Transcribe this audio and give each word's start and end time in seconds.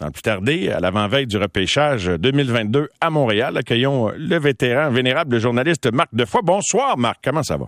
sans 0.00 0.10
plus 0.10 0.22
tarder, 0.22 0.70
à 0.70 0.80
l'avant-veille 0.80 1.26
du 1.26 1.36
repêchage 1.36 2.06
2022 2.06 2.88
à 3.02 3.10
Montréal, 3.10 3.58
accueillons 3.58 4.10
le 4.16 4.38
vétéran 4.38 4.90
vénérable 4.90 5.38
journaliste 5.38 5.92
Marc 5.92 6.08
Defoy. 6.14 6.40
Bonsoir 6.42 6.96
Marc, 6.96 7.18
comment 7.22 7.42
ça 7.42 7.58
va? 7.58 7.66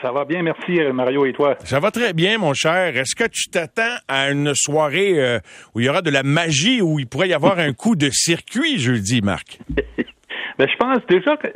Ça 0.00 0.12
va 0.12 0.24
bien, 0.24 0.44
merci 0.44 0.78
Mario 0.92 1.26
et 1.26 1.32
toi? 1.32 1.56
Ça 1.64 1.80
va 1.80 1.90
très 1.90 2.12
bien, 2.12 2.38
mon 2.38 2.54
cher. 2.54 2.96
Est-ce 2.96 3.16
que 3.16 3.28
tu 3.28 3.50
t'attends 3.50 3.96
à 4.06 4.30
une 4.30 4.54
soirée 4.54 5.18
euh, 5.18 5.40
où 5.74 5.80
il 5.80 5.86
y 5.86 5.88
aura 5.88 6.00
de 6.00 6.10
la 6.10 6.22
magie, 6.22 6.80
où 6.80 7.00
il 7.00 7.08
pourrait 7.08 7.30
y 7.30 7.34
avoir 7.34 7.58
un 7.58 7.72
coup 7.72 7.96
de 7.96 8.08
circuit 8.12 8.78
jeudi, 8.78 9.20
Marc? 9.20 9.58
ben, 9.76 10.68
je 10.68 10.76
pense 10.76 11.00
déjà 11.08 11.36
que, 11.38 11.48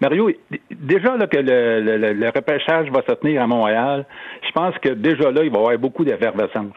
Mario, 0.00 0.30
déjà 0.70 1.16
là, 1.16 1.26
que 1.26 1.38
le, 1.38 2.12
le, 2.12 2.26
repêchage 2.28 2.88
va 2.92 3.02
se 3.08 3.14
tenir 3.16 3.42
à 3.42 3.48
Montréal, 3.48 4.06
je 4.46 4.52
pense 4.52 4.78
que 4.78 4.90
déjà 4.90 5.32
là, 5.32 5.42
il 5.42 5.50
va 5.50 5.56
y 5.56 5.60
avoir 5.62 5.78
beaucoup 5.78 6.04
d'effervescence. 6.04 6.76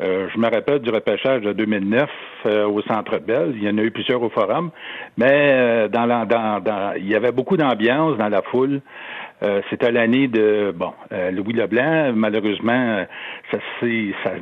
Euh, 0.00 0.28
je 0.32 0.38
me 0.38 0.48
rappelle 0.48 0.78
du 0.78 0.90
repêchage 0.90 1.42
de 1.42 1.52
2009 1.52 2.08
euh, 2.46 2.66
au 2.66 2.80
Centre 2.82 3.18
Bell. 3.18 3.52
Il 3.54 3.62
y 3.62 3.68
en 3.68 3.76
a 3.76 3.82
eu 3.82 3.90
plusieurs 3.90 4.22
au 4.22 4.30
Forum, 4.30 4.70
mais 5.18 5.88
dans, 5.90 6.06
la, 6.06 6.24
dans, 6.24 6.60
dans, 6.60 6.94
il 6.96 7.06
y 7.08 7.14
avait 7.14 7.32
beaucoup 7.32 7.56
d'ambiance 7.56 8.16
dans 8.16 8.28
la 8.28 8.42
foule. 8.42 8.80
Euh, 9.42 9.62
c'était 9.70 9.90
l'année 9.90 10.28
de 10.28 10.72
bon 10.76 10.92
euh, 11.12 11.30
Louis 11.30 11.54
Leblanc. 11.54 12.12
Malheureusement, 12.14 13.06
ça 13.50 13.58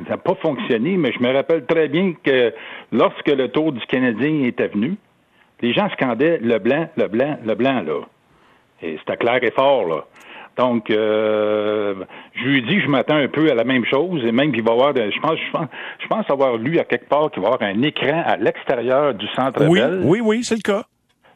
n'a 0.09 0.17
pas 0.17 0.35
fonctionné, 0.37 0.97
mais 0.97 1.13
je 1.13 1.23
me 1.23 1.33
rappelle 1.33 1.65
très 1.67 1.89
bien 1.89 2.15
que 2.23 2.53
lorsque 2.91 3.29
le 3.29 3.49
tour 3.49 3.73
du 3.73 3.85
Canadien 3.87 4.45
était 4.45 4.69
venu, 4.69 4.97
les 5.61 5.73
gens 5.73 5.89
scandaient 5.91 6.39
Leblanc, 6.39 6.89
Leblanc, 6.97 7.39
Leblanc 7.45 7.83
là. 7.83 8.01
Et 8.83 8.97
c'était 8.99 9.17
clair 9.17 9.39
et 9.43 9.51
fort 9.53 9.87
là. 9.87 10.05
Donc, 10.59 10.91
euh, 10.91 11.95
je 12.35 12.45
lui 12.45 12.63
dis, 12.63 12.81
je 12.81 12.89
m'attends 12.89 13.17
un 13.17 13.29
peu 13.29 13.49
à 13.51 13.55
la 13.55 13.63
même 13.63 13.85
chose, 13.85 14.25
et 14.25 14.33
même 14.33 14.53
qu'il 14.53 14.65
va 14.65 14.73
y 14.73 14.75
avoir, 14.75 14.93
je 14.95 15.21
pense, 15.21 15.39
je 15.39 15.53
pense, 15.53 15.67
je 16.01 16.07
pense 16.09 16.31
avoir 16.31 16.57
lu 16.57 16.81
à 16.81 16.85
quelque 16.85 17.09
part 17.09 17.31
qu'il 17.31 17.43
va 17.43 17.51
y 17.51 17.53
avoir 17.53 17.71
un 17.71 17.83
écran 17.83 18.23
à 18.27 18.37
l'extérieur 18.37 19.15
du 19.15 19.27
centre 19.29 19.65
Oui, 19.69 19.81
oui, 20.03 20.21
oui, 20.21 20.43
c'est 20.43 20.57
le 20.57 20.63
cas. 20.63 20.83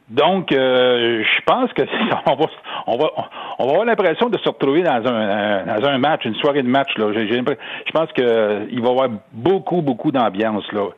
Donc, 0.09 0.51
euh, 0.51 1.23
je 1.23 1.41
pense 1.45 1.71
que 1.71 1.83
on 2.25 2.35
va, 2.35 2.45
on 2.87 2.97
va, 2.97 3.11
on 3.59 3.65
va 3.65 3.71
avoir 3.71 3.85
l'impression 3.85 4.29
de 4.29 4.37
se 4.37 4.49
retrouver 4.49 4.83
dans 4.83 5.01
un, 5.07 5.65
dans 5.65 5.87
un 5.87 5.97
match, 5.97 6.25
une 6.25 6.35
soirée 6.35 6.61
de 6.61 6.67
match. 6.67 6.89
Là. 6.97 7.13
je 7.13 7.91
pense 7.93 8.11
qu'il 8.11 8.25
va 8.25 8.65
y 8.69 8.91
avoir 8.91 9.09
beaucoup, 9.31 9.81
beaucoup 9.81 10.11
d'ambiance 10.11 10.69
là. 10.73 10.89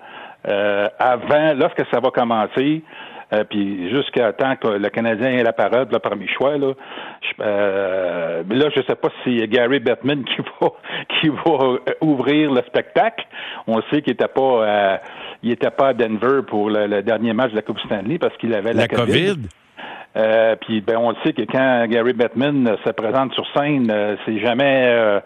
Euh, 0.48 0.88
avant, 1.00 1.54
lorsque 1.56 1.84
ça 1.92 2.00
va 2.00 2.10
commencer, 2.12 2.84
euh, 3.34 3.44
puis 3.44 3.90
jusqu'à 3.90 4.34
temps 4.34 4.56
que 4.56 4.68
le 4.68 4.90
Canadien 4.90 5.30
ait 5.30 5.44
la 5.44 5.54
parade, 5.54 5.92
le 5.92 6.00
premier 6.00 6.28
choix, 6.28 6.58
là, 6.58 6.74
je, 7.22 7.34
euh, 7.42 8.44
là, 8.50 8.70
je 8.76 8.82
sais 8.82 8.96
pas 8.96 9.10
si 9.24 9.40
c'est 9.40 9.48
Gary 9.48 9.80
Bettman 9.80 10.24
qui 10.24 10.42
va 10.62 10.70
qui 11.20 11.30
va 11.30 11.78
ouvrir 12.02 12.52
le 12.52 12.62
spectacle. 12.68 13.26
On 13.68 13.82
sait 13.90 14.02
qu'il 14.02 14.14
était 14.14 14.28
pas 14.28 15.00
il 15.44 15.52
était 15.52 15.72
pas 15.72 15.90
à 15.90 15.94
Denver 15.94 16.42
pour 16.48 16.70
le, 16.70 17.02
dernier 17.02 17.34
match 17.34 17.52
de 17.52 17.56
la 17.56 17.62
Coupe 17.62 17.80
Stanley 17.80 18.18
parce 18.18 18.36
qu'il 18.38 18.54
avait 18.54 18.74
la, 18.74 18.82
la 18.82 18.88
COVID. 18.88 19.38
Euh, 20.18 20.56
puis 20.62 20.80
ben 20.80 20.96
on 20.98 21.10
le 21.10 21.18
sait 21.26 21.34
que 21.34 21.42
quand 21.42 21.86
Gary 21.90 22.14
Bettman 22.14 22.78
se 22.86 22.90
présente 22.92 23.34
sur 23.34 23.46
scène, 23.54 23.92
euh, 23.92 24.16
c'est 24.26 24.40
jamais 24.40 24.86
euh, 24.88 25.20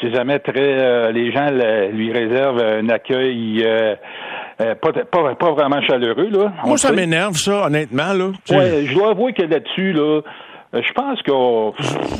c'est 0.00 0.14
jamais 0.14 0.38
très 0.40 1.10
les 1.10 1.32
gens 1.32 1.48
lui 1.90 2.12
réservent 2.12 2.62
un 2.62 2.88
accueil 2.90 3.66
pas, 4.58 4.74
pas, 4.74 5.34
pas, 5.34 5.50
vraiment 5.52 5.82
chaleureux 5.82 6.28
là. 6.30 6.52
Moi 6.64 6.78
ça 6.78 6.92
m'énerve 6.92 7.36
ça 7.36 7.66
honnêtement 7.66 8.12
là. 8.12 8.30
Ouais, 8.50 8.86
je 8.86 8.94
dois 8.94 9.10
avouer 9.10 9.32
que 9.32 9.42
là-dessus 9.42 9.92
là 9.92 10.00
euh, 10.00 10.22
je 10.82 10.92
pense 10.92 11.22
qu'on 11.22 11.74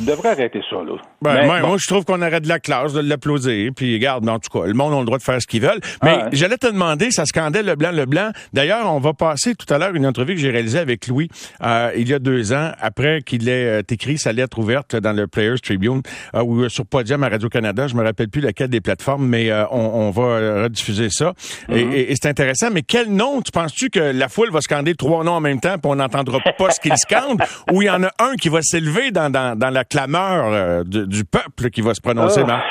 devrait 0.05 0.29
arrêter 0.29 0.61
ça, 0.69 0.77
là. 0.77 0.95
Ben, 1.21 1.45
moi, 1.45 1.77
je 1.77 1.87
trouve 1.87 2.05
qu'on 2.05 2.21
arrête 2.21 2.43
de 2.43 2.47
la 2.47 2.59
classe, 2.59 2.93
de 2.93 3.01
l'applaudir. 3.01 3.71
Puis, 3.75 3.93
regarde, 3.95 4.27
en 4.27 4.39
tout 4.39 4.49
cas, 4.49 4.67
le 4.67 4.73
monde 4.73 4.93
a 4.93 4.99
le 4.99 5.05
droit 5.05 5.17
de 5.17 5.23
faire 5.23 5.41
ce 5.41 5.47
qu'ils 5.47 5.61
veulent. 5.61 5.81
Mais 6.03 6.17
ah, 6.21 6.29
j'allais 6.31 6.57
te 6.57 6.67
demander, 6.67 7.11
ça 7.11 7.25
scandait 7.25 7.63
le 7.63 7.75
blanc, 7.75 7.91
le 7.91 8.05
blanc. 8.05 8.31
D'ailleurs, 8.53 8.91
on 8.93 8.99
va 8.99 9.13
passer 9.13 9.55
tout 9.55 9.71
à 9.73 9.77
l'heure 9.77 9.95
une 9.95 10.05
entrevue 10.05 10.35
que 10.35 10.41
j'ai 10.41 10.51
réalisée 10.51 10.79
avec 10.79 11.07
Louis 11.07 11.29
euh, 11.63 11.91
il 11.95 12.07
y 12.07 12.13
a 12.13 12.19
deux 12.19 12.53
ans, 12.53 12.71
après 12.79 13.21
qu'il 13.21 13.49
ait 13.49 13.79
euh, 13.79 13.81
écrit 13.89 14.17
sa 14.17 14.31
lettre 14.31 14.59
ouverte 14.59 14.95
dans 14.95 15.13
le 15.13 15.27
Players 15.27 15.59
Tribune 15.59 16.01
ou 16.33 16.69
sur 16.69 16.85
Podium 16.85 17.23
à 17.23 17.29
Radio-Canada. 17.29 17.87
Je 17.87 17.95
me 17.95 18.03
rappelle 18.03 18.29
plus 18.29 18.41
laquelle 18.41 18.69
des 18.69 18.81
plateformes, 18.81 19.25
mais 19.27 19.51
on, 19.71 20.11
va 20.11 20.63
rediffuser 20.63 21.09
ça. 21.09 21.33
Et, 21.69 21.83
mm-hmm. 21.83 21.93
et 21.93 22.15
c'est 22.15 22.27
intéressant. 22.27 22.69
Mais 22.71 22.81
quel 22.81 23.11
nom, 23.11 23.41
tu 23.41 23.51
penses-tu 23.51 23.89
que 23.89 23.99
la 23.99 24.29
foule 24.29 24.51
va 24.51 24.61
scander 24.61 24.95
trois 24.95 25.23
noms 25.23 25.33
en 25.33 25.41
même 25.41 25.59
temps 25.59 25.77
puis 25.77 25.91
on 25.91 25.95
n'entendra 25.95 26.39
pas 26.39 26.69
ce 26.71 26.79
qu'ils 26.79 26.97
scandent? 26.97 27.41
Ou 27.71 27.81
il 27.81 27.85
y 27.85 27.89
en 27.89 28.03
a 28.03 28.11
un 28.19 28.35
qui 28.35 28.46
va 28.49 28.61
s'élever 28.61 29.11
dans, 29.11 29.31
dans, 29.31 29.73
la 29.73 29.83
clameur 29.83 30.45
euh, 30.47 30.83
du 30.83 31.23
peuple 31.25 31.69
qui 31.69 31.81
va 31.81 31.93
se 31.93 32.01
prononcer, 32.01 32.43
ah. 32.47 32.63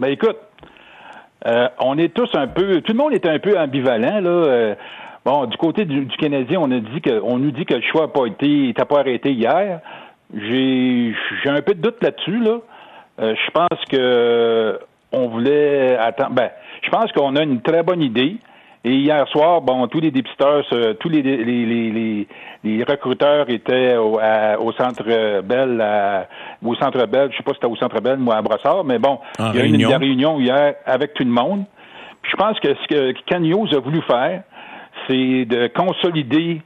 Ben 0.00 0.08
écoute, 0.08 0.36
euh, 1.46 1.68
on 1.78 1.98
est 1.98 2.12
tous 2.12 2.28
un 2.34 2.48
peu, 2.48 2.80
tout 2.80 2.92
le 2.92 2.98
monde 2.98 3.12
est 3.12 3.26
un 3.26 3.38
peu 3.38 3.58
ambivalent 3.58 4.20
là. 4.20 4.30
Euh, 4.30 4.74
bon, 5.24 5.46
du 5.46 5.56
côté 5.56 5.84
du, 5.84 6.06
Canadien, 6.18 6.58
on 6.60 6.70
a 6.72 6.80
dit 6.80 7.00
que, 7.00 7.20
on 7.22 7.38
nous 7.38 7.52
dit 7.52 7.64
que 7.64 7.74
le 7.74 7.82
choix 7.82 8.02
n'a 8.02 8.08
pas 8.08 8.26
été, 8.26 8.74
n'a 8.76 8.84
pas 8.84 9.00
arrêté 9.00 9.32
hier. 9.32 9.80
J'ai, 10.34 11.14
j'ai 11.42 11.50
un 11.50 11.62
peu 11.62 11.74
de 11.74 11.80
doute 11.80 12.02
là-dessus 12.02 12.40
là. 12.40 12.58
je 13.18 13.50
pense 13.52 13.84
que 13.88 14.80
on 15.12 15.28
voulait 15.28 15.96
attendre. 15.96 16.32
Ben, 16.32 16.50
je 16.82 16.90
pense 16.90 17.12
qu'on 17.12 17.36
a 17.36 17.42
une 17.42 17.62
très 17.62 17.82
bonne 17.82 18.02
idée. 18.02 18.38
Et 18.86 18.96
hier 18.96 19.26
soir, 19.28 19.62
bon, 19.62 19.86
tous 19.86 20.00
les 20.00 20.10
dépisteurs, 20.10 20.62
tous 21.00 21.08
les, 21.08 21.22
les, 21.22 21.64
les, 21.64 22.28
les 22.64 22.84
recruteurs 22.84 23.48
étaient 23.48 23.96
au, 23.96 24.20
centre 24.72 25.40
Bell, 25.40 26.26
au 26.62 26.74
centre 26.74 27.06
Bell, 27.06 27.30
je 27.32 27.36
sais 27.38 27.42
pas 27.42 27.52
si 27.52 27.56
c'était 27.62 27.72
au 27.72 27.76
centre 27.76 28.00
Bell 28.02 28.20
ou 28.20 28.30
à 28.30 28.42
Brossard, 28.42 28.84
mais 28.84 28.98
bon, 28.98 29.18
il 29.38 29.56
y 29.56 29.60
a 29.60 29.64
eu 29.64 29.68
une, 29.68 29.86
réunion 29.86 30.38
hier 30.38 30.74
avec 30.84 31.14
tout 31.14 31.24
le 31.24 31.30
monde. 31.30 31.64
Puis 32.20 32.32
je 32.32 32.36
pense 32.36 32.60
que 32.60 32.68
ce 32.74 32.86
que 32.88 33.12
Cagnos 33.26 33.74
a 33.74 33.80
voulu 33.80 34.02
faire, 34.02 34.42
c'est 35.06 35.44
de 35.44 35.68
consolider 35.68 36.60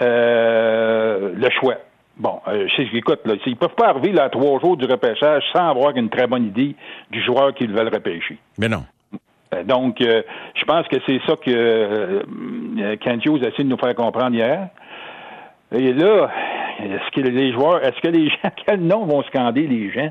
euh, 0.00 1.32
le 1.34 1.50
choix. 1.60 1.76
Bon, 2.16 2.40
euh, 2.48 2.66
écoute, 2.92 3.20
là, 3.24 3.34
ils 3.46 3.56
peuvent 3.56 3.74
pas 3.76 3.88
arriver 3.88 4.12
là, 4.12 4.24
à 4.24 4.28
trois 4.28 4.60
jours 4.60 4.76
du 4.76 4.86
repêchage 4.86 5.42
sans 5.52 5.70
avoir 5.70 5.96
une 5.96 6.08
très 6.08 6.26
bonne 6.26 6.46
idée 6.46 6.74
du 7.10 7.22
joueur 7.22 7.54
qu'ils 7.54 7.72
veulent 7.72 7.92
repêcher. 7.92 8.38
Mais 8.58 8.68
non. 8.68 8.84
Euh, 9.54 9.64
donc, 9.64 10.00
euh, 10.00 10.22
je 10.54 10.64
pense 10.64 10.86
que 10.88 10.96
c'est 11.06 11.20
ça 11.26 11.36
que 11.36 11.50
euh, 11.50 12.96
Kent 13.00 13.24
Hughes 13.24 13.44
a 13.44 13.48
essayé 13.48 13.64
de 13.64 13.68
nous 13.68 13.78
faire 13.78 13.94
comprendre 13.94 14.34
hier. 14.34 14.68
Et 15.72 15.92
là, 15.92 16.30
est-ce 16.80 17.10
que 17.14 17.20
les 17.26 17.52
joueurs, 17.52 17.84
est-ce 17.84 18.00
que 18.00 18.08
les 18.08 18.28
gens, 18.30 18.50
quel 18.66 18.80
nom 18.80 19.04
vont 19.04 19.22
scander 19.24 19.66
les 19.66 19.90
gens? 19.90 20.10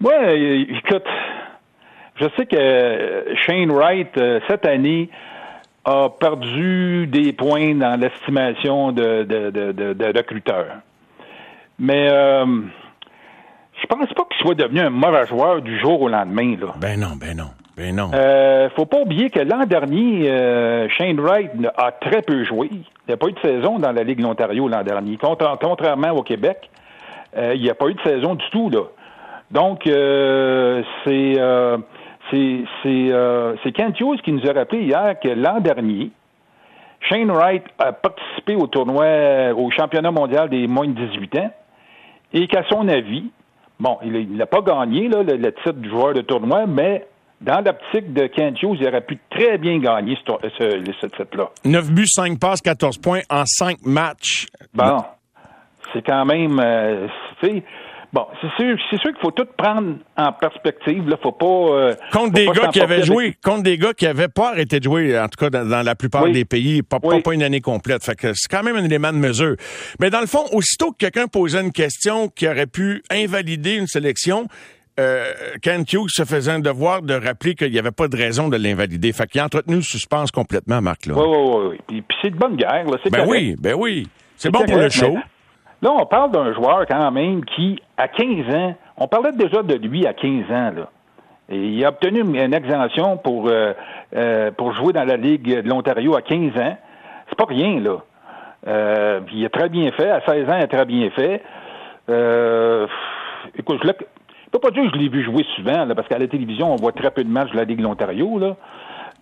Moi, 0.00 0.14
écoute, 0.32 1.06
je 2.16 2.26
sais 2.36 2.46
que 2.46 3.34
Shane 3.46 3.70
Wright, 3.70 4.20
cette 4.48 4.66
année, 4.66 5.08
a 5.84 6.08
perdu 6.08 7.06
des 7.08 7.32
points 7.32 7.74
dans 7.74 7.98
l'estimation 8.00 8.92
de, 8.92 9.24
de, 9.24 9.50
de, 9.50 9.92
de, 9.92 10.04
recruteurs. 10.06 10.76
Mais 11.78 12.08
je 12.08 13.86
pense 13.88 14.12
pas 14.12 14.24
qu'il 14.24 14.44
soit 14.44 14.54
devenu 14.54 14.80
un 14.80 14.90
mauvais 14.90 15.26
joueur 15.26 15.62
du 15.62 15.78
jour 15.78 16.02
au 16.02 16.08
lendemain. 16.08 16.56
Là. 16.60 16.74
Ben 16.80 16.98
non, 16.98 17.16
ben 17.16 17.36
non. 17.36 17.50
Ben 17.76 17.96
non. 17.96 18.10
Euh, 18.12 18.68
faut 18.76 18.84
pas 18.84 19.00
oublier 19.00 19.30
que 19.30 19.40
l'an 19.40 19.64
dernier, 19.64 20.30
euh, 20.30 20.88
Shane 20.90 21.18
Wright 21.18 21.50
a 21.76 21.92
très 21.92 22.20
peu 22.20 22.44
joué. 22.44 22.68
Il 22.70 22.84
n'y 23.08 23.14
a 23.14 23.16
pas 23.16 23.28
eu 23.28 23.32
de 23.32 23.40
saison 23.40 23.78
dans 23.78 23.92
la 23.92 24.02
Ligue 24.02 24.18
de 24.18 24.22
l'Ontario 24.22 24.68
l'an 24.68 24.82
dernier. 24.82 25.18
contrairement 25.18 26.10
au 26.10 26.22
Québec, 26.22 26.68
euh, 27.36 27.54
il 27.54 27.62
n'y 27.62 27.70
a 27.70 27.74
pas 27.74 27.86
eu 27.88 27.94
de 27.94 28.02
saison 28.02 28.34
du 28.34 28.44
tout, 28.50 28.68
là. 28.68 28.82
Donc, 29.50 29.86
euh, 29.86 30.82
c'est 31.04 31.34
euh, 31.38 31.78
c'est 32.30 32.64
c'est 32.82 33.72
Kent 33.72 34.00
Hughes 34.00 34.20
qui 34.22 34.32
nous 34.32 34.48
a 34.48 34.52
rappelé 34.52 34.82
hier 34.82 35.18
que 35.20 35.28
l'an 35.28 35.60
dernier, 35.60 36.10
Shane 37.00 37.30
Wright 37.30 37.64
a 37.78 37.92
participé 37.92 38.54
au 38.54 38.66
tournoi, 38.66 39.52
au 39.54 39.70
championnat 39.70 40.10
mondial 40.10 40.48
des 40.48 40.66
moins 40.66 40.86
de 40.86 40.92
18 40.92 41.36
ans, 41.36 41.50
et 42.32 42.46
qu'à 42.48 42.64
son 42.70 42.88
avis, 42.88 43.30
bon, 43.80 43.98
il 44.04 44.36
n'a 44.36 44.46
pas 44.46 44.60
gagné 44.60 45.08
là, 45.08 45.22
le, 45.22 45.36
le, 45.36 45.52
titre 45.52 45.72
du 45.72 45.90
joueur 45.90 46.14
de 46.14 46.22
tournoi, 46.22 46.66
mais 46.66 47.06
dans 47.42 47.60
l'optique 47.64 48.12
de 48.12 48.24
Hughes, 48.24 48.78
il 48.80 48.88
aurait 48.88 49.00
pu 49.04 49.18
très 49.30 49.58
bien 49.58 49.78
gagner 49.78 50.16
ce, 50.26 50.48
ce, 50.58 51.06
titre-là. 51.06 51.50
9 51.64 51.90
buts, 51.90 52.06
5 52.06 52.38
passes, 52.38 52.60
14 52.60 52.98
points 52.98 53.20
en 53.28 53.44
5 53.44 53.78
matchs. 53.84 54.46
Bon, 54.74 54.98
c'est 55.92 56.06
quand 56.06 56.24
même... 56.24 56.58
Euh, 56.60 57.08
Bon, 58.12 58.26
c'est 58.42 58.62
sûr, 58.62 58.76
c'est 58.90 59.00
sûr 59.00 59.10
qu'il 59.12 59.22
faut 59.22 59.30
tout 59.30 59.46
prendre 59.56 59.96
en 60.18 60.32
perspective. 60.34 61.08
Là, 61.08 61.16
faut 61.22 61.32
pas. 61.32 61.46
Euh, 61.46 61.94
contre 62.12 62.32
des 62.34 62.46
gars 62.46 62.68
qui 62.68 62.80
avaient 62.82 63.02
joué, 63.02 63.34
contre 63.42 63.62
des 63.62 63.78
gars 63.78 63.94
qui 63.94 64.06
avaient 64.06 64.28
pas 64.28 64.50
arrêté 64.50 64.80
de 64.80 64.84
jouer, 64.84 65.18
en 65.18 65.28
tout 65.28 65.38
cas 65.38 65.48
dans, 65.48 65.82
la 65.82 65.94
plupart 65.94 66.28
des 66.28 66.44
pays, 66.44 66.82
pas, 66.82 67.00
pas, 67.00 67.32
une 67.32 67.42
année 67.42 67.62
complète. 67.62 68.04
Fait 68.04 68.14
que 68.14 68.34
c'est 68.34 68.50
quand 68.50 68.62
même 68.62 68.76
un 68.76 68.84
élément 68.84 69.12
de 69.12 69.16
mesure. 69.16 69.56
Mais 69.98 70.10
dans 70.10 70.20
le 70.20 70.26
fond, 70.26 70.44
aussitôt 70.52 70.92
que 70.92 70.98
quelqu'un 70.98 71.26
posait 71.26 71.62
une 71.62 71.72
question 71.72 72.28
qui 72.28 72.46
aurait 72.46 72.66
pu 72.66 73.02
invalider 73.10 73.76
une 73.76 73.86
sélection, 73.86 74.46
euh, 75.00 75.24
Ken 75.62 75.82
Hughes 75.82 76.10
se 76.10 76.24
faisait 76.24 76.52
un 76.52 76.60
devoir 76.60 77.02
de 77.02 77.14
rappeler 77.14 77.54
qu'il 77.54 77.70
n'y 77.70 77.78
avait 77.78 77.90
pas 77.92 78.08
de 78.08 78.16
raison 78.16 78.48
de 78.48 78.56
l'invalider. 78.56 79.12
Fait 79.12 79.26
qu'il 79.26 79.40
a 79.40 79.44
entretenu 79.44 79.76
le 79.76 79.82
suspense 79.82 80.30
complètement, 80.30 80.80
Marc. 80.80 81.06
Là. 81.06 81.14
Oui, 81.16 81.24
oui, 81.26 81.66
oui. 81.70 81.78
Puis, 81.86 82.02
puis 82.02 82.18
c'est 82.22 82.30
de 82.30 82.36
bonne 82.36 82.56
guerre. 82.56 82.84
Là. 82.84 82.96
Ben 83.10 83.24
oui, 83.26 83.56
ben 83.58 83.74
oui. 83.74 84.08
C'est 84.36 84.50
bon 84.50 84.64
pour 84.64 84.76
le 84.76 84.88
show. 84.88 85.16
Là, 85.82 85.90
on 85.90 86.06
parle 86.06 86.30
d'un 86.30 86.52
joueur 86.54 86.86
quand 86.88 87.10
même 87.10 87.44
qui, 87.44 87.80
à 87.96 88.06
15 88.06 88.54
ans, 88.54 88.74
on 88.96 89.08
parlait 89.08 89.32
déjà 89.32 89.62
de 89.62 89.74
lui 89.74 90.06
à 90.06 90.12
15 90.12 90.44
ans. 90.50 90.72
Là. 90.76 90.90
Et 91.48 91.58
il 91.58 91.84
a 91.84 91.88
obtenu 91.88 92.20
une 92.20 92.54
exemption 92.54 93.16
pour, 93.16 93.48
euh, 93.48 93.72
euh, 94.14 94.50
pour 94.52 94.74
jouer 94.74 94.92
dans 94.92 95.04
la 95.04 95.16
Ligue 95.16 95.62
de 95.62 95.68
l'Ontario 95.68 96.14
à 96.14 96.22
15 96.22 96.56
ans. 96.56 96.76
C'est 97.28 97.36
pas 97.36 97.46
rien, 97.46 97.80
là. 97.80 97.98
Euh, 98.66 99.20
il 99.32 99.44
a 99.44 99.48
très 99.48 99.68
bien 99.68 99.90
fait. 99.92 100.08
À 100.08 100.20
16 100.24 100.48
ans, 100.48 100.56
il 100.56 100.62
a 100.62 100.68
très 100.68 100.84
bien 100.84 101.10
fait. 101.10 101.42
Euh, 102.08 102.86
écoute, 103.58 103.80
je 103.82 103.88
peux 104.52 104.58
pas 104.58 104.70
dire 104.70 104.84
que 104.84 104.96
je 104.96 105.02
l'ai 105.02 105.08
vu 105.08 105.24
jouer 105.24 105.44
souvent, 105.56 105.84
là, 105.84 105.94
parce 105.94 106.06
qu'à 106.06 106.18
la 106.18 106.28
télévision, 106.28 106.72
on 106.72 106.76
voit 106.76 106.92
très 106.92 107.10
peu 107.10 107.24
de 107.24 107.28
matchs 107.28 107.50
de 107.50 107.56
la 107.56 107.64
Ligue 107.64 107.78
de 107.78 107.82
l'Ontario. 107.82 108.38
Là. 108.38 108.56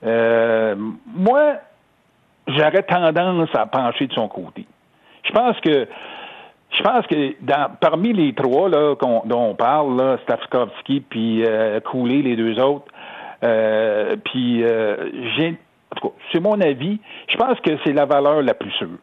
Euh, 0.05 0.75
moi, 1.06 1.55
j'aurais 2.47 2.82
tendance 2.82 3.49
à 3.55 3.67
pencher 3.67 4.06
de 4.06 4.12
son 4.12 4.29
côté. 4.29 4.67
Je 5.25 5.32
pense 5.32 5.59
que 5.61 5.87
je 6.73 6.82
pense 6.82 7.06
que 7.06 7.35
dans, 7.43 7.71
parmi 7.81 8.12
les 8.12 8.32
trois 8.32 8.69
là, 8.69 8.94
dont 9.00 9.23
on 9.50 9.55
parle, 9.55 9.97
là, 9.97 10.19
Stavskovski 10.23 11.00
puis 11.00 11.44
euh, 11.44 11.81
les 12.05 12.37
deux 12.37 12.61
autres, 12.61 12.87
euh, 13.43 14.17
puis 14.25 14.62
euh, 14.62 15.11
j'ai 15.37 15.59
en 15.93 16.00
tout 16.00 16.09
cas, 16.09 16.15
c'est 16.31 16.41
mon 16.41 16.61
avis, 16.61 17.00
je 17.29 17.37
pense 17.37 17.59
que 17.61 17.71
c'est 17.85 17.93
la 17.93 18.06
valeur 18.06 18.43
la 18.43 18.55
plus 18.55 18.71
sûre. 18.73 18.99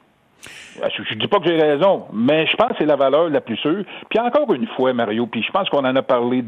Je 0.76 1.14
ne 1.14 1.20
dis 1.20 1.28
pas 1.28 1.40
que 1.40 1.48
j'ai 1.48 1.60
raison, 1.60 2.06
mais 2.14 2.46
je 2.48 2.56
pense 2.56 2.70
que 2.70 2.76
c'est 2.80 2.86
la 2.86 2.96
valeur 2.96 3.30
la 3.30 3.42
plus 3.42 3.58
sûre. 3.58 3.84
Puis 4.10 4.20
encore 4.20 4.54
une 4.54 4.68
fois, 4.68 4.94
Mario, 4.94 5.26
puis 5.28 5.44
je 5.44 5.52
pense 5.52 5.70
qu'on 5.70 5.86
en 5.86 5.96
a 5.96 6.02
parlé 6.02 6.44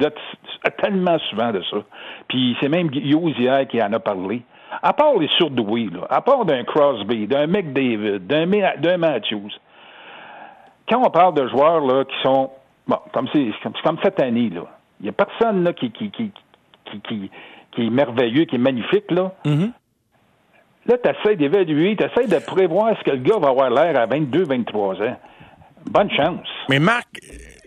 tellement 0.82 1.18
souvent 1.30 1.52
de 1.52 1.62
ça. 1.70 1.78
Puis 2.28 2.56
c'est 2.62 2.70
même 2.70 2.90
Hughes 2.94 3.40
hier 3.40 3.68
qui 3.68 3.82
en 3.82 3.92
a 3.94 4.00
parlé. 4.00 4.42
À 4.84 4.94
part 4.94 5.18
les 5.18 5.30
surdoués, 5.38 5.90
à 6.10 6.22
part 6.22 6.46
d'un 6.46 6.64
Crosby, 6.64 7.26
d'un 7.26 7.48
McDavid, 7.48 8.20
d'un 8.20 8.98
Matthews, 8.98 9.50
quand 10.90 11.06
on 11.06 11.10
parle 11.10 11.36
de 11.36 11.48
joueurs 11.48 11.82
là, 11.82 12.04
qui 12.06 12.16
sont 12.24 12.52
bon, 12.88 12.98
comme 13.14 13.28
c'est 13.34 13.52
comme, 13.84 13.98
cette 14.04 14.22
année, 14.22 14.52
il 14.52 15.04
n'y 15.04 15.10
a 15.10 15.12
personne 15.12 15.64
là, 15.64 15.74
qui, 15.74 15.92
qui, 15.92 16.10
qui, 16.12 16.32
qui, 17.04 17.32
qui, 17.72 17.86
est 17.86 17.90
merveilleux, 17.90 18.46
qui 18.46 18.56
est 18.56 18.60
magnifique. 18.60 19.10
Là. 19.12 19.32
Mm-hmm. 19.46 19.72
Là, 20.90 20.98
tu 20.98 21.08
essaies 21.08 21.36
d'évaluer, 21.36 21.96
tu 21.96 22.04
essaies 22.04 22.28
de 22.28 22.44
prévoir 22.44 22.98
ce 22.98 23.04
que 23.04 23.12
le 23.12 23.22
gars 23.22 23.38
va 23.38 23.50
avoir 23.50 23.70
l'air 23.70 23.96
à 24.00 24.08
22, 24.08 24.44
23 24.44 24.96
ans. 24.96 25.20
Bonne 25.86 26.10
chance. 26.10 26.48
Mais 26.68 26.80
Marc, 26.80 27.08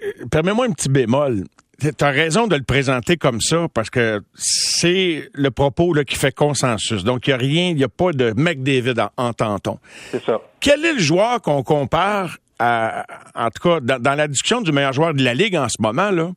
euh, 0.03 0.25
permets-moi 0.29 0.67
un 0.67 0.73
petit 0.73 0.89
bémol. 0.89 1.45
Tu 1.81 1.89
as 2.01 2.11
raison 2.11 2.49
de 2.49 2.57
le 2.57 2.65
présenter 2.65 3.17
comme 3.17 3.41
ça 3.41 3.67
parce 3.73 3.91
que 3.91 4.23
c'est 4.35 5.29
le 5.35 5.51
propos 5.53 5.95
là, 5.95 6.05
qui 6.05 6.17
fait 6.17 6.35
consensus. 6.35 7.05
Donc, 7.05 7.29
il 7.29 7.31
n'y 7.31 7.35
a 7.35 7.37
rien, 7.37 7.69
il 7.71 7.77
n'y 7.77 7.85
a 7.85 7.89
pas 7.89 8.13
de 8.13 8.33
McDavid 8.37 8.95
en, 8.99 9.11
en 9.17 9.33
tanton. 9.33 9.79
C'est 10.11 10.23
ça. 10.25 10.41
Quel 10.61 10.85
est 10.85 10.95
le 10.95 11.01
joueur 11.01 11.41
qu'on 11.43 11.63
compare 11.63 12.39
à, 12.59 13.07
en 13.37 13.51
tout 13.51 13.69
cas, 13.69 13.81
dans, 13.81 14.15
la 14.17 14.27
discussion 14.27 14.61
du 14.61 14.73
meilleur 14.73 14.93
joueur 14.93 15.15
de 15.15 15.23
la 15.23 15.35
Ligue 15.35 15.57
en 15.57 15.69
ce 15.69 15.81
moment, 15.81 16.11
là? 16.11 16.31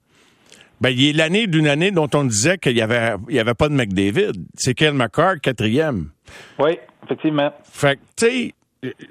Ben, 0.81 0.89
il 0.89 1.09
est 1.09 1.13
l'année 1.13 1.47
d'une 1.47 1.67
année 1.67 1.91
dont 1.91 2.09
on 2.13 2.23
disait 2.23 2.57
qu'il 2.57 2.75
n'y 2.75 2.81
avait, 2.81 3.15
il 3.29 3.35
y 3.35 3.39
avait 3.39 3.53
pas 3.53 3.69
de 3.69 3.73
McDavid. 3.73 4.33
C'est 4.55 4.73
Ken 4.73 4.95
McCarr, 4.95 5.39
quatrième. 5.41 6.09
Oui, 6.59 6.77
effectivement. 7.03 7.51
Fait 7.63 7.95
que, 7.95 8.01
tu 8.17 8.25
sais, 8.25 8.53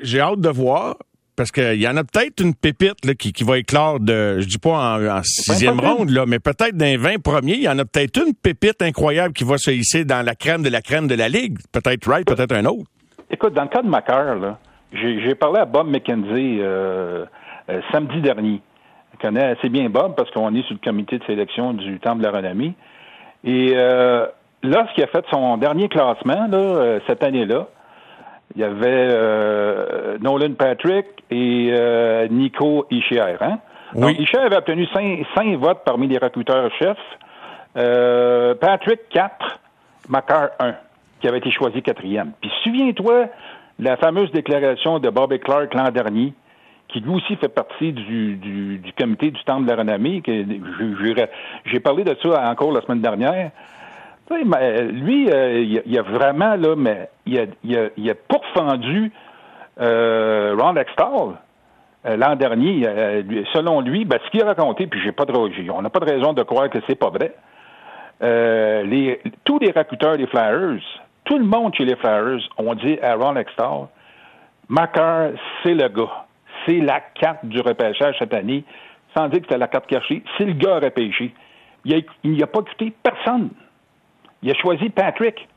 j'ai 0.02 0.20
hâte 0.20 0.40
de 0.40 0.48
voir. 0.48 0.96
Parce 1.36 1.50
qu'il 1.50 1.82
y 1.82 1.88
en 1.88 1.96
a 1.96 2.04
peut-être 2.04 2.40
une 2.40 2.54
pépite 2.54 3.04
là, 3.04 3.14
qui, 3.14 3.32
qui 3.32 3.42
va 3.42 3.58
éclore 3.58 3.98
de, 3.98 4.38
je 4.38 4.46
dis 4.46 4.58
pas 4.58 4.98
en, 4.98 5.22
sixième 5.24 5.80
ronde, 5.80 6.10
là, 6.10 6.26
mais 6.26 6.38
peut-être 6.38 6.76
dans 6.76 6.84
les 6.84 6.96
20 6.96 7.20
premiers, 7.20 7.54
il 7.54 7.62
y 7.62 7.68
en 7.68 7.76
a 7.80 7.84
peut-être 7.84 8.24
une 8.24 8.34
pépite 8.34 8.80
incroyable 8.82 9.34
qui 9.34 9.42
va 9.42 9.58
se 9.58 9.72
hisser 9.72 10.04
dans 10.04 10.24
la 10.24 10.36
crème 10.36 10.62
de 10.62 10.68
la 10.68 10.80
crème 10.80 11.08
de 11.08 11.16
la 11.16 11.28
Ligue. 11.28 11.58
Peut-être 11.72 12.06
Wright, 12.06 12.24
peut-être 12.24 12.54
un 12.54 12.64
autre. 12.66 12.84
Écoute, 13.30 13.52
dans 13.52 13.62
le 13.62 13.68
cas 13.68 13.82
de 13.82 13.88
Macar, 13.88 14.36
là, 14.36 14.60
j'ai 14.92 15.34
parlé 15.34 15.58
à 15.58 15.64
Bob 15.64 15.88
McKenzie 15.88 16.60
euh, 16.60 17.24
euh, 17.68 17.80
samedi 17.90 18.20
dernier. 18.20 18.60
Je 19.14 19.26
connais 19.26 19.44
assez 19.44 19.68
bien 19.68 19.88
Bob 19.88 20.14
parce 20.16 20.30
qu'on 20.30 20.54
est 20.54 20.62
sur 20.62 20.74
le 20.74 20.84
comité 20.84 21.18
de 21.18 21.24
sélection 21.24 21.72
du 21.72 21.98
Temple 22.00 22.18
de 22.18 22.24
la 22.24 22.30
Renommée. 22.30 22.74
Et 23.44 23.72
euh, 23.74 24.26
lorsqu'il 24.62 25.04
a 25.04 25.06
fait 25.06 25.24
son 25.30 25.56
dernier 25.56 25.88
classement 25.88 26.46
là, 26.48 26.58
euh, 26.58 27.00
cette 27.06 27.22
année-là, 27.22 27.68
il 28.54 28.60
y 28.60 28.64
avait 28.64 29.08
euh, 29.10 30.18
Nolan 30.20 30.54
Patrick 30.54 31.06
et 31.30 31.70
euh, 31.72 32.28
Nico 32.28 32.86
Ischier. 32.90 33.36
Hein? 33.40 33.58
Oui. 33.94 34.16
Donc, 34.16 34.34
avait 34.34 34.56
obtenu 34.56 34.86
cinq, 34.92 35.56
votes 35.58 35.82
parmi 35.84 36.08
les 36.08 36.18
recruteurs 36.18 36.70
chefs. 36.78 36.96
Euh, 37.76 38.54
Patrick, 38.54 39.08
quatre. 39.10 39.60
Macar, 40.08 40.50
un, 40.60 40.74
qui 41.20 41.28
avait 41.28 41.38
été 41.38 41.50
choisi 41.50 41.80
quatrième. 41.80 42.32
Puis 42.40 42.50
souviens-toi 42.62 43.26
la 43.78 43.96
fameuse 43.96 44.30
déclaration 44.32 44.98
de 44.98 45.08
Bobby 45.08 45.38
Clark 45.38 45.72
l'an 45.74 45.90
dernier, 45.90 46.34
qui 46.94 47.00
lui 47.00 47.10
aussi 47.10 47.34
fait 47.34 47.48
partie 47.48 47.92
du, 47.92 48.36
du, 48.36 48.92
comité 48.96 49.32
du 49.32 49.42
Temple 49.42 49.64
de 49.64 49.70
la 49.70 49.78
Renommée. 49.78 50.22
J'ai 51.64 51.80
parlé 51.80 52.04
de 52.04 52.16
ça 52.22 52.48
encore 52.48 52.70
la 52.70 52.82
semaine 52.82 53.00
dernière. 53.00 53.50
Euh, 54.30 54.82
lui, 54.92 55.28
euh, 55.28 55.80
il, 55.84 55.98
a 55.98 56.02
vraiment, 56.02 56.54
là, 56.54 56.76
mais 56.76 57.08
il 57.26 57.40
a, 57.40 58.14
pourfendu 58.28 59.10
euh, 59.80 60.54
Ron 60.56 60.76
Extall 60.76 61.34
l'an 62.16 62.36
dernier. 62.36 62.86
selon 63.52 63.80
lui, 63.80 64.04
ben, 64.04 64.20
ce 64.24 64.30
qu'il 64.30 64.42
a 64.44 64.46
raconté, 64.46 64.86
puis 64.86 65.00
j'ai 65.02 65.10
pas 65.10 65.24
de, 65.24 65.32
on 65.70 65.82
n'a 65.82 65.90
pas 65.90 66.00
de 66.00 66.12
raison 66.12 66.32
de 66.32 66.44
croire 66.44 66.70
que 66.70 66.78
c'est 66.86 66.94
pas 66.94 67.10
vrai. 67.10 67.34
les, 68.20 69.20
tous 69.44 69.58
les 69.58 69.72
recruteurs 69.72 70.16
des 70.16 70.28
Flyers, 70.28 70.80
tout 71.24 71.38
le 71.38 71.44
monde 71.44 71.74
chez 71.74 71.86
les 71.86 71.96
Flyers 71.96 72.38
ont 72.56 72.74
dit 72.76 73.00
à 73.02 73.16
Ron 73.16 73.34
Extall, 73.34 73.88
Macar, 74.68 75.30
c'est 75.64 75.74
le 75.74 75.88
gars. 75.88 76.24
C'est 76.66 76.80
la 76.80 77.00
carte 77.20 77.44
du 77.44 77.60
repêchage 77.60 78.14
cette 78.18 78.34
année, 78.34 78.64
sans 79.16 79.28
dire 79.28 79.40
que 79.40 79.46
c'était 79.46 79.58
la 79.58 79.68
carte 79.68 79.86
cachée. 79.86 80.22
C'est 80.38 80.44
le 80.44 80.54
gars 80.54 80.78
repêché. 80.78 81.32
Il 81.84 82.36
n'a 82.36 82.46
pas 82.46 82.62
quitté 82.62 82.92
personne. 83.02 83.50
Il 84.42 84.50
a 84.50 84.54
choisi 84.54 84.88
Patrick. 84.90 85.48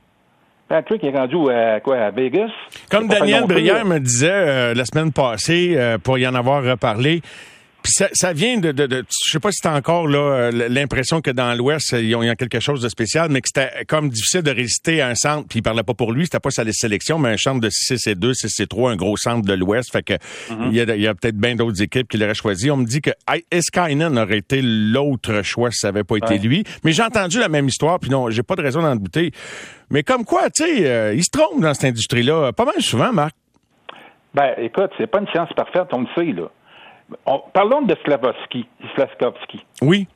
Patrick 0.68 1.04
est 1.04 1.18
rendu 1.18 1.50
à, 1.50 1.80
quoi, 1.80 1.98
à 1.98 2.12
Vegas? 2.12 2.52
Comme 2.92 3.08
Daniel 3.08 3.46
Brière 3.46 3.86
me 3.86 4.00
disait 4.00 4.30
euh, 4.30 4.74
la 4.74 4.84
semaine 4.84 5.14
passée, 5.14 5.76
euh, 5.78 5.98
pour 5.98 6.18
y 6.18 6.28
en 6.28 6.36
avoir 6.36 6.62
reparlé, 6.62 7.22
ça, 7.88 8.34
vient 8.34 8.58
de, 8.58 8.72
de, 8.72 8.86
de, 8.86 9.06
je 9.26 9.32
sais 9.32 9.40
pas 9.40 9.52
si 9.52 9.60
c'est 9.62 9.70
encore 9.70 10.08
là 10.08 10.20
euh, 10.20 10.70
l'impression 10.70 11.22
que 11.22 11.32
dans 11.32 11.54
l'Ouest 11.56 11.94
il 11.94 12.10
y 12.10 12.16
a 12.16 12.36
quelque 12.36 12.60
chose 12.60 12.82
de 12.82 12.90
spécial, 12.90 13.30
mais 13.32 13.42
que 13.42 13.48
c'était 13.54 13.86
comme 13.86 14.10
difficile 14.10 14.42
de 14.42 14.52
résister 14.52 15.02
à 15.02 15.08
un 15.08 15.16
centre. 15.16 15.48
Puis 15.48 15.60
il 15.60 15.62
parlait 15.62 15.84
pas 15.84 15.94
pour 15.94 16.12
lui, 16.12 16.26
c'était 16.26 16.40
pas 16.40 16.52
sa 16.52 16.64
sélection, 16.72 17.18
mais 17.20 17.30
un 17.30 17.38
centre 17.38 17.62
de 17.62 17.70
6 17.70 18.08
et 18.08 18.16
2, 18.16 18.34
6 18.34 18.60
et 18.60 18.68
3, 18.68 18.92
un 18.92 18.96
gros 18.96 19.18
centre 19.18 19.46
de 19.46 19.54
l'Ouest. 19.54 19.92
Fait 19.92 20.04
que 20.04 20.14
mm-hmm. 20.14 20.70
il 20.72 21.02
y 21.02 21.08
a, 21.08 21.16
peut-être 21.16 21.38
bien 21.38 21.56
d'autres 21.56 21.82
équipes 21.82 22.08
qui 22.08 22.18
l'auraient 22.18 22.34
choisi. 22.34 22.70
On 22.72 22.78
me 22.78 22.86
dit 22.86 23.02
que 23.02 23.12
Eskainen 23.52 24.18
aurait 24.18 24.40
été 24.40 24.62
l'autre 24.62 25.42
choix 25.44 25.72
si 25.72 25.80
ça 25.80 25.90
avait 25.90 26.04
pas 26.04 26.18
été 26.18 26.38
lui. 26.38 26.64
Mais 26.84 26.92
j'ai 26.92 27.04
entendu 27.04 27.40
la 27.40 27.50
même 27.50 27.68
histoire, 27.68 28.00
puis 28.00 28.10
non, 28.10 28.30
j'ai 28.30 28.44
pas 28.44 28.56
de 28.56 28.62
raison 28.62 28.82
d'en 28.82 28.96
douter. 28.96 29.32
Mais 29.90 30.04
comme 30.04 30.26
quoi, 30.26 30.50
tu 30.50 30.64
sais, 30.64 30.90
euh, 30.90 31.14
il 31.14 31.24
se 31.24 31.30
trompe 31.32 31.62
dans 31.62 31.74
cette 31.74 31.92
industrie-là, 31.92 32.52
pas 32.52 32.66
mal 32.66 32.82
souvent, 32.82 33.14
Marc. 33.14 33.34
Ben, 34.34 34.54
écoute, 34.58 34.92
c'est 34.98 35.08
pas 35.08 35.20
une 35.20 35.28
science 35.28 35.50
parfaite, 35.56 35.88
on 35.94 36.02
le 36.02 36.08
sait, 36.16 36.32
là 36.34 36.50
parlons 37.54 37.82
de 37.84 37.96
Slavovski, 38.04 38.68
Slavkovski. 38.96 39.66
Oui. 39.82 40.08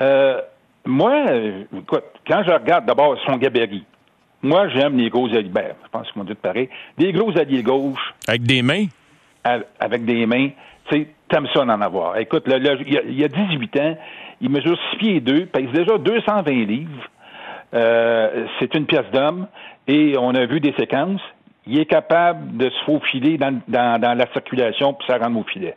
Euh, 0.00 0.40
moi, 0.84 1.24
écoute, 1.76 2.04
quand 2.26 2.42
je 2.46 2.52
regarde 2.52 2.86
d'abord 2.86 3.16
son 3.26 3.36
gabarit, 3.36 3.84
moi, 4.42 4.68
j'aime 4.68 4.96
les 4.96 5.10
gros 5.10 5.26
alliés. 5.28 5.48
Ben, 5.48 5.74
je 5.84 5.88
pense 5.90 6.10
qu'on 6.12 6.24
dit 6.24 6.34
pareil. 6.34 6.68
Des 6.96 7.12
gros 7.12 7.36
alliés 7.36 7.62
gauche. 7.62 8.14
Avec 8.26 8.42
des 8.42 8.62
mains? 8.62 8.86
avec 9.80 10.04
des 10.04 10.26
mains. 10.26 10.50
Tu 10.90 10.96
sais, 10.96 11.06
t'aimes 11.28 11.46
ça 11.54 11.64
d'en 11.64 11.80
avoir. 11.80 12.18
Écoute, 12.18 12.44
il, 12.46 13.18
y 13.18 13.24
a, 13.24 13.28
18 13.28 13.76
ans, 13.80 13.96
il 14.42 14.50
mesure 14.50 14.78
6 14.92 14.96
pieds 14.98 15.16
et 15.16 15.20
2, 15.20 15.46
pèse 15.46 15.70
déjà 15.72 15.96
220 15.96 16.50
livres. 16.66 17.08
Euh, 17.74 18.46
c'est 18.58 18.74
une 18.74 18.84
pièce 18.86 19.10
d'homme 19.12 19.46
et 19.86 20.16
on 20.18 20.34
a 20.34 20.44
vu 20.46 20.60
des 20.60 20.74
séquences 20.78 21.20
il 21.68 21.78
est 21.78 21.86
capable 21.86 22.56
de 22.56 22.70
se 22.70 22.84
faufiler 22.84 23.36
dans, 23.36 23.60
dans, 23.68 24.18
la 24.18 24.26
circulation 24.32 24.94
pour 24.94 25.06
ça 25.06 25.18
rendre 25.18 25.38
au 25.38 25.44
filet. 25.44 25.74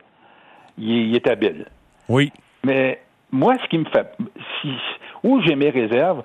Il 0.77 1.13
est, 1.13 1.27
habile. 1.27 1.65
Oui. 2.07 2.31
Mais 2.63 3.01
moi, 3.29 3.55
ce 3.61 3.67
qui 3.67 3.77
me 3.77 3.83
fait. 3.85 4.07
Si, 4.61 4.69
où 5.23 5.41
j'ai 5.41 5.55
mes 5.55 5.69
réserves, 5.69 6.23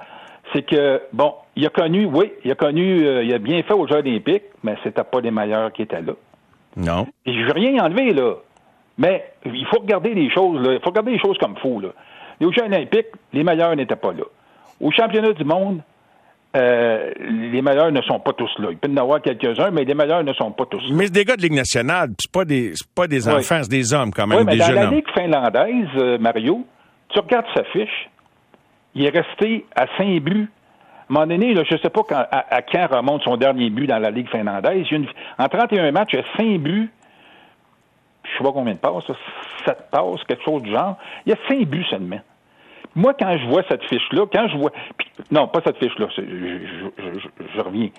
c'est 0.54 0.62
que, 0.62 1.02
bon, 1.12 1.34
il 1.56 1.66
a 1.66 1.70
connu, 1.70 2.06
oui, 2.06 2.32
il 2.44 2.52
a 2.52 2.54
connu, 2.54 3.04
euh, 3.04 3.24
il 3.24 3.34
a 3.34 3.38
bien 3.38 3.60
fait 3.64 3.74
aux 3.74 3.88
Jeux 3.88 3.96
olympiques, 3.96 4.44
mais 4.62 4.76
c'était 4.84 5.02
pas 5.02 5.20
les 5.20 5.32
meilleurs 5.32 5.72
qui 5.72 5.82
étaient 5.82 6.00
là. 6.00 6.12
Non. 6.76 7.08
Et 7.26 7.34
je 7.34 7.44
veux 7.46 7.52
rien 7.52 7.84
enlever, 7.84 8.12
là. 8.14 8.34
Mais 8.98 9.32
il 9.44 9.66
faut 9.66 9.80
regarder 9.80 10.14
les 10.14 10.30
choses, 10.30 10.64
là. 10.64 10.74
Il 10.74 10.80
faut 10.80 10.90
regarder 10.90 11.10
les 11.10 11.18
choses 11.18 11.38
comme 11.38 11.56
fou, 11.56 11.80
là. 11.80 11.88
Les 12.38 12.52
Jeux 12.52 12.62
olympiques, 12.62 13.08
les 13.32 13.42
meilleurs 13.42 13.74
n'étaient 13.74 13.96
pas 13.96 14.12
là. 14.12 14.24
Au 14.80 14.92
championnat 14.92 15.32
du 15.32 15.44
monde, 15.44 15.80
euh, 16.56 17.12
les 17.18 17.60
meilleurs 17.60 17.92
ne 17.92 18.00
sont 18.02 18.18
pas 18.18 18.32
tous 18.32 18.50
là. 18.58 18.68
Il 18.70 18.78
peut 18.78 18.88
y 18.88 18.92
en 18.92 18.96
avoir 18.96 19.20
quelques-uns, 19.20 19.70
mais 19.70 19.84
les 19.84 19.94
meilleurs 19.94 20.24
ne 20.24 20.32
sont 20.32 20.52
pas 20.52 20.64
tous 20.66 20.80
là. 20.80 20.88
Mais 20.92 21.06
c'est 21.06 21.12
des 21.12 21.24
gars 21.24 21.36
de 21.36 21.42
Ligue 21.42 21.54
nationale, 21.54 22.10
c'est 22.18 22.30
pas 22.30 22.44
des, 22.44 22.72
pas 22.94 23.06
des 23.06 23.28
enfants, 23.28 23.60
c'est 23.62 23.70
des 23.70 23.92
hommes 23.92 24.12
quand 24.12 24.26
même, 24.26 24.38
oui, 24.38 24.44
mais 24.46 24.56
dans 24.56 24.72
la 24.72 24.86
Ligue 24.86 25.08
finlandaise, 25.14 25.88
euh, 25.96 26.18
Mario, 26.18 26.64
tu 27.10 27.18
regardes 27.18 27.46
sa 27.54 27.64
fiche, 27.64 28.08
il 28.94 29.04
est 29.04 29.10
resté 29.10 29.66
à 29.74 29.86
5 29.98 30.20
buts. 30.20 30.48
À 31.08 31.12
un 31.12 31.14
moment 31.14 31.26
donné, 31.26 31.54
je 31.54 31.74
ne 31.74 31.78
sais 31.78 31.90
pas 31.90 32.02
à, 32.10 32.62
quand 32.62 32.86
remonte 32.96 33.22
son 33.22 33.36
dernier 33.36 33.70
but 33.70 33.86
dans 33.86 33.98
la 33.98 34.10
Ligue 34.10 34.28
finlandaise. 34.30 34.86
en 35.38 35.48
31 35.48 35.92
matchs, 35.92 36.14
il 36.14 36.18
a 36.20 36.22
5 36.36 36.58
buts. 36.58 36.90
Je 38.24 38.32
ne 38.32 38.38
sais 38.38 38.44
pas 38.44 38.52
combien 38.52 38.74
de 38.74 38.78
passes, 38.78 39.04
7 39.64 39.76
passes, 39.90 40.24
quelque 40.26 40.42
chose 40.42 40.62
du 40.62 40.72
genre. 40.72 40.96
Il 41.26 41.30
y 41.30 41.32
a 41.32 41.38
5 41.48 41.64
buts 41.66 41.84
seulement. 41.88 42.20
Moi, 42.96 43.12
quand 43.12 43.36
je 43.36 43.46
vois 43.46 43.62
cette 43.68 43.84
fiche-là, 43.84 44.24
quand 44.32 44.48
je 44.48 44.56
vois. 44.56 44.72
non, 45.30 45.46
pas 45.48 45.60
cette 45.64 45.76
fiche-là, 45.76 46.08
je, 46.16 47.60
reviens. 47.60 47.90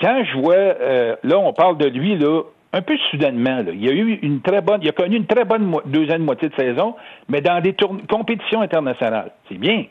Quand 0.00 0.24
je 0.24 0.38
vois. 0.38 0.54
Euh, 0.54 1.16
là, 1.22 1.38
on 1.38 1.52
parle 1.52 1.76
de 1.76 1.86
lui, 1.86 2.16
là, 2.16 2.42
un 2.72 2.80
peu 2.80 2.96
soudainement. 3.10 3.58
Là. 3.62 3.72
Il 3.74 3.88
a 3.88 3.92
eu 3.92 4.18
une 4.22 4.40
très 4.40 4.62
bonne. 4.62 4.80
Il 4.82 4.88
a 4.88 4.92
connu 4.92 5.16
une 5.16 5.26
très 5.26 5.44
bonne 5.44 5.76
deuxième 5.84 6.22
moitié 6.22 6.48
de 6.48 6.54
saison, 6.54 6.96
mais 7.28 7.42
dans 7.42 7.60
des 7.60 7.76
compétitions 8.08 8.62
internationales. 8.62 9.32
C'est 9.48 9.58
bien. 9.58 9.84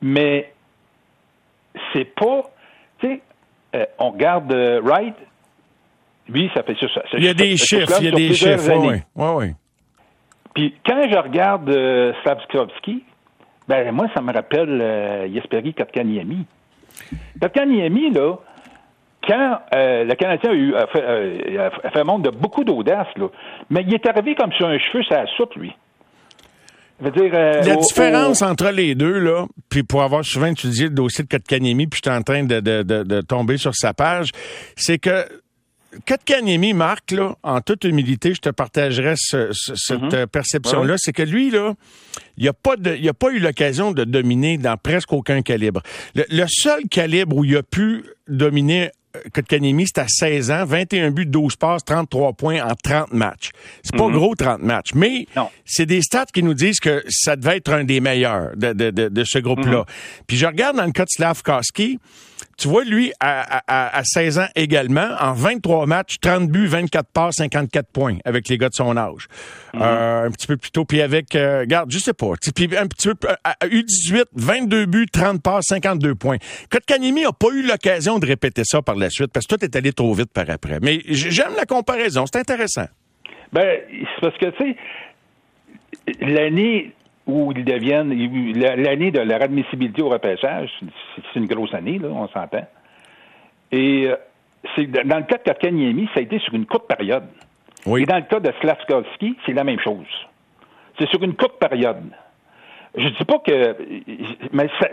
Mais 0.00 0.50
c'est 1.92 2.06
pas. 2.14 2.44
Tu 3.00 3.06
sais, 3.06 3.20
euh, 3.76 3.84
on 3.98 4.10
regarde 4.12 4.50
euh, 4.50 4.80
Wright. 4.82 5.14
Lui, 6.30 6.50
ça 6.54 6.62
fait 6.62 6.76
ça. 6.80 7.02
il 7.14 7.24
y 7.24 7.28
a 7.28 7.34
des 7.34 7.56
chiffres, 7.56 7.98
il 8.00 8.04
y 8.06 8.08
a 8.08 8.12
des 8.12 8.32
chiffres. 8.34 8.72
Oui, 8.76 9.02
oui, 9.14 9.28
oui. 9.36 9.54
Puis 10.58 10.74
quand 10.84 11.08
je 11.08 11.16
regarde 11.16 11.70
euh, 11.70 12.12
Slavskovski, 12.24 13.04
ben 13.68 13.92
moi, 13.92 14.08
ça 14.12 14.20
me 14.20 14.32
rappelle 14.32 14.80
euh, 14.82 15.32
Jesperi 15.32 15.72
Kotkaniemi. 15.72 16.46
Kotkaniemi, 17.40 18.10
là, 18.10 18.38
quand 19.24 19.60
euh, 19.72 20.02
le 20.02 20.14
Canadien 20.16 20.50
a, 20.50 20.54
eu, 20.54 20.74
a, 20.74 20.88
fait, 20.88 21.04
euh, 21.04 21.70
a 21.84 21.90
fait 21.90 22.02
montre 22.02 22.32
de 22.32 22.36
beaucoup 22.36 22.64
d'audace, 22.64 23.06
là, 23.14 23.28
mais 23.70 23.84
il 23.86 23.94
est 23.94 24.04
arrivé 24.08 24.34
comme 24.34 24.50
sur 24.50 24.66
un 24.66 24.80
cheveu, 24.80 25.04
ça 25.08 25.26
soupe, 25.36 25.54
lui. 25.54 25.72
Dire, 27.00 27.30
euh, 27.32 27.62
la 27.62 27.76
différence 27.76 28.42
entre 28.42 28.72
les 28.72 28.96
deux, 28.96 29.20
là, 29.20 29.46
puis 29.68 29.84
pour 29.84 30.02
avoir 30.02 30.24
souvent 30.24 30.46
étudié 30.46 30.86
le 30.86 30.94
dossier 30.94 31.22
de 31.22 31.28
Kotkaniemi, 31.28 31.86
puis 31.86 32.00
je 32.02 32.10
suis 32.10 32.18
en 32.18 32.22
train 32.22 32.42
de, 32.42 32.58
de, 32.58 32.82
de, 32.82 33.04
de 33.04 33.20
tomber 33.20 33.58
sur 33.58 33.76
sa 33.76 33.94
page, 33.94 34.32
c'est 34.74 34.98
que 34.98 35.24
Kotkaniemi, 36.06 36.74
Marc, 36.74 37.12
là, 37.12 37.36
en 37.42 37.60
toute 37.60 37.84
humilité, 37.84 38.34
je 38.34 38.40
te 38.40 38.50
partagerai 38.50 39.14
cette 39.16 39.90
mhm. 39.90 40.10
euh, 40.12 40.26
perception-là, 40.26 40.96
c'est 40.98 41.14
que 41.14 41.22
lui, 41.22 41.50
là, 41.50 41.74
il 42.36 42.44
n'a 42.44 42.52
pas, 42.52 42.74
a 42.74 43.12
pas 43.14 43.30
eu 43.30 43.38
l'occasion 43.38 43.92
de 43.92 44.04
dominer 44.04 44.58
dans 44.58 44.76
presque 44.76 45.12
aucun 45.12 45.40
calibre. 45.40 45.82
Le, 46.14 46.44
seul 46.46 46.84
calibre 46.90 47.36
où 47.36 47.44
il 47.44 47.56
a 47.56 47.62
pu 47.62 48.04
dominer 48.28 48.90
Kotkaniemi, 49.32 49.86
c'est 49.86 50.00
à 50.00 50.08
16 50.08 50.50
ans, 50.50 50.64
21 50.64 51.10
buts, 51.10 51.26
12 51.26 51.56
passes, 51.56 51.84
33 51.84 52.34
points 52.34 52.62
en 52.62 52.74
30 52.74 53.12
matchs. 53.12 53.50
C'est 53.82 53.96
pas 53.96 54.08
mhm. 54.08 54.12
gros 54.12 54.34
30 54.34 54.62
matchs, 54.62 54.94
mais 54.94 55.26
c'est 55.64 55.86
des 55.86 56.02
stats 56.02 56.26
qui 56.26 56.42
nous 56.42 56.54
disent 56.54 56.80
que 56.80 57.02
ça 57.08 57.36
devait 57.36 57.56
être 57.56 57.72
un 57.72 57.84
des 57.84 58.00
meilleurs 58.00 58.50
de, 58.56 58.72
de, 58.72 58.90
de, 58.90 59.24
ce 59.24 59.38
groupe-là. 59.38 59.78
Mhm. 59.78 59.84
Puis 60.26 60.36
je 60.36 60.46
regarde 60.46 60.76
dans 60.76 60.84
le 60.84 60.92
cas 60.92 61.04
de 61.04 61.10
Slavkowski, 61.10 61.98
tu 62.56 62.66
vois, 62.66 62.84
lui, 62.84 63.12
à, 63.20 64.02
16 64.04 64.38
ans 64.40 64.48
également, 64.56 65.08
en 65.20 65.32
23 65.32 65.86
matchs, 65.86 66.16
30 66.20 66.48
buts, 66.48 66.66
24 66.66 67.08
passes, 67.08 67.36
54 67.36 67.88
points 67.92 68.16
avec 68.24 68.48
les 68.48 68.58
gars 68.58 68.68
de 68.68 68.74
son 68.74 68.96
âge. 68.96 69.28
Mhm. 69.74 69.82
euh, 69.82 70.26
un 70.26 70.30
petit 70.30 70.46
peu 70.46 70.56
plus 70.56 70.70
tôt. 70.70 70.84
Puis 70.84 71.00
avec, 71.00 71.34
euh, 71.34 71.60
regarde, 71.60 71.90
je 71.90 71.98
sais 71.98 72.12
pas, 72.12 72.32
puis 72.54 72.76
un 72.76 72.86
petit 72.86 73.08
peu, 73.14 73.28
à 73.44 73.54
U18, 73.64 74.24
22 74.34 74.86
buts, 74.86 75.06
30 75.12 75.40
passes, 75.40 75.66
52 75.68 76.14
points. 76.14 76.38
Kotkanimi 76.70 77.24
a 77.24 77.32
pas 77.32 77.48
eu 77.52 77.62
l'occasion 77.62 78.18
de 78.18 78.26
répéter 78.26 78.62
ça 78.64 78.82
par 78.82 78.96
la 78.98 79.10
suite 79.10 79.32
parce 79.32 79.46
que 79.46 79.56
tout 79.56 79.64
est 79.64 79.76
allé 79.76 79.92
trop 79.92 80.12
vite 80.12 80.32
par 80.32 80.48
après. 80.50 80.78
Mais 80.82 81.00
j'aime 81.06 81.54
la 81.56 81.64
comparaison, 81.64 82.24
c'est 82.26 82.38
intéressant. 82.38 82.86
Ben, 83.52 83.80
c'est 83.90 84.20
parce 84.20 84.38
que, 84.38 84.46
tu 84.50 84.64
sais, 84.64 84.76
l'année 86.20 86.92
où 87.26 87.52
ils 87.54 87.64
deviennent 87.64 88.10
l'année 88.82 89.10
de 89.10 89.20
leur 89.20 89.42
admissibilité 89.42 90.02
au 90.02 90.08
repêchage, 90.08 90.70
c'est 90.80 91.38
une 91.38 91.46
grosse 91.46 91.74
année, 91.74 91.98
là, 91.98 92.08
on 92.08 92.26
s'entend. 92.28 92.66
Et 93.70 94.08
euh, 94.08 94.16
c'est 94.74 94.86
dans 94.86 95.18
le 95.18 95.24
cas 95.24 95.36
de 95.36 95.42
Katkaniemi, 95.42 96.08
ça 96.14 96.20
a 96.20 96.22
été 96.22 96.38
sur 96.38 96.54
une 96.54 96.66
courte 96.66 96.88
période. 96.88 97.24
Et 97.86 98.06
dans 98.06 98.16
le 98.16 98.22
cas 98.22 98.40
de 98.40 98.52
Slavskovski, 98.60 99.36
c'est 99.46 99.52
la 99.52 99.64
même 99.64 99.78
chose. 99.80 100.06
C'est 100.98 101.08
sur 101.08 101.22
une 101.22 101.34
courte 101.34 101.58
période. 101.58 102.10
Je 102.96 103.08
dis 103.08 103.24
pas 103.24 103.38
que, 103.38 103.76
mais 104.52 104.68
ça, 104.80 104.88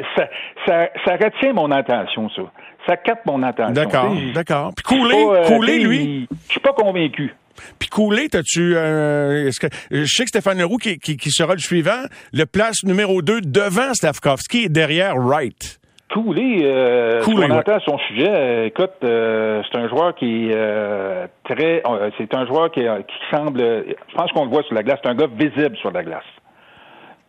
ça, 0.65 0.89
ça, 1.05 1.11
retient 1.13 1.53
mon 1.53 1.71
attention, 1.71 2.29
ça. 2.29 2.41
Ça 2.87 2.97
capte 2.97 3.25
mon 3.25 3.41
attention. 3.41 3.73
D'accord, 3.73 4.15
d'accord. 4.33 4.71
Puis 4.75 4.83
couler, 4.83 5.25
euh, 5.27 5.43
couler, 5.45 5.79
lui? 5.79 6.27
Je 6.47 6.51
suis 6.51 6.59
pas 6.59 6.73
convaincu. 6.73 7.33
Puis 7.79 7.89
Coulé, 7.89 8.29
t'as-tu... 8.29 8.75
Euh, 8.75 9.49
que, 9.59 9.67
je 9.91 10.05
sais 10.05 10.23
que 10.23 10.29
Stéphane 10.29 10.59
Leroux, 10.59 10.77
qui, 10.77 10.97
qui, 10.97 11.31
sera 11.31 11.53
le 11.53 11.59
suivant, 11.59 12.03
le 12.33 12.45
place 12.45 12.83
numéro 12.83 13.21
2 13.21 13.41
devant 13.41 13.93
Stavkovski 13.93 14.65
et 14.65 14.69
derrière 14.69 15.15
Wright. 15.15 15.79
Coulé, 16.11 16.61
euh, 16.63 17.21
Coulé, 17.23 17.47
on 17.49 17.79
son 17.79 17.97
sujet, 17.97 18.29
euh, 18.29 18.65
écoute, 18.67 18.91
euh, 19.03 19.63
c'est 19.69 19.77
un 19.77 19.89
joueur 19.89 20.13
qui 20.15 20.49
est 20.49 21.27
très... 21.43 21.81
c'est 22.17 22.33
un 22.35 22.45
joueur 22.45 22.71
qui, 22.71 22.81
qui 22.81 23.35
semble... 23.35 23.59
Je 23.59 24.15
pense 24.15 24.31
qu'on 24.31 24.45
le 24.45 24.51
voit 24.51 24.63
sur 24.63 24.75
la 24.75 24.83
glace, 24.83 24.99
c'est 25.03 25.09
un 25.09 25.15
gars 25.15 25.27
visible 25.27 25.75
sur 25.77 25.91
la 25.91 26.03
glace. 26.03 26.23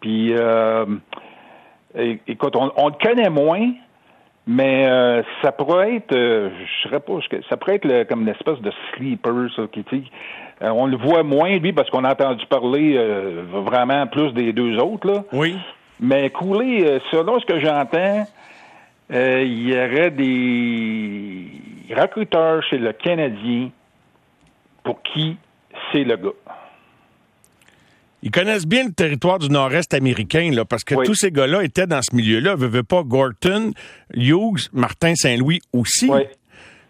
Puis, 0.06 0.32
écoute, 2.28 2.54
on, 2.54 2.70
on, 2.76 2.88
le 2.90 3.04
connaît 3.04 3.28
moins, 3.28 3.72
mais 4.46 4.86
euh, 4.86 5.22
ça 5.42 5.50
pourrait 5.50 5.96
être, 5.96 6.14
euh, 6.14 6.50
je 6.64 6.88
serais 6.88 7.00
pas, 7.00 7.14
ça 7.48 7.56
pourrait 7.56 7.80
être 7.82 8.08
comme 8.08 8.22
une 8.22 8.28
espèce 8.28 8.60
de 8.60 8.70
sleeper, 8.94 9.48
ça, 9.56 9.62
qui, 9.72 9.84
euh, 10.62 10.68
on 10.68 10.86
le 10.86 10.96
voit 10.96 11.24
moins, 11.24 11.58
lui, 11.58 11.72
parce 11.72 11.90
qu'on 11.90 12.04
a 12.04 12.12
entendu 12.12 12.46
parler 12.46 12.96
vraiment 13.50 14.06
plus 14.06 14.32
des 14.32 14.52
deux 14.52 14.78
autres, 14.78 15.08
là. 15.08 15.24
Oui. 15.32 15.56
Mais 15.98 16.30
Coulé, 16.30 17.00
selon 17.10 17.40
ce 17.40 17.46
que 17.46 17.58
j'entends, 17.58 18.26
il 19.10 19.68
y 19.68 19.72
aurait 19.72 20.10
des 20.10 21.50
recruteurs 21.96 22.62
chez 22.62 22.78
le 22.78 22.92
Canadien 22.92 23.70
pour 24.84 25.02
qui 25.02 25.36
c'est 25.90 26.04
le 26.04 26.16
gars. 26.16 26.30
Ils 28.22 28.30
connaissent 28.30 28.66
bien 28.66 28.84
le 28.84 28.92
territoire 28.92 29.38
du 29.38 29.48
nord-est 29.48 29.92
américain, 29.94 30.50
là, 30.52 30.64
parce 30.64 30.84
que 30.84 30.94
tous 31.04 31.14
ces 31.14 31.30
gars-là 31.30 31.62
étaient 31.62 31.86
dans 31.86 32.00
ce 32.02 32.14
milieu-là. 32.14 32.54
Veux, 32.56 32.82
pas 32.82 33.02
Gorton, 33.02 33.72
Hughes, 34.14 34.68
Martin 34.72 35.14
Saint-Louis 35.14 35.60
aussi. 35.72 36.08
Oui. 36.08 36.22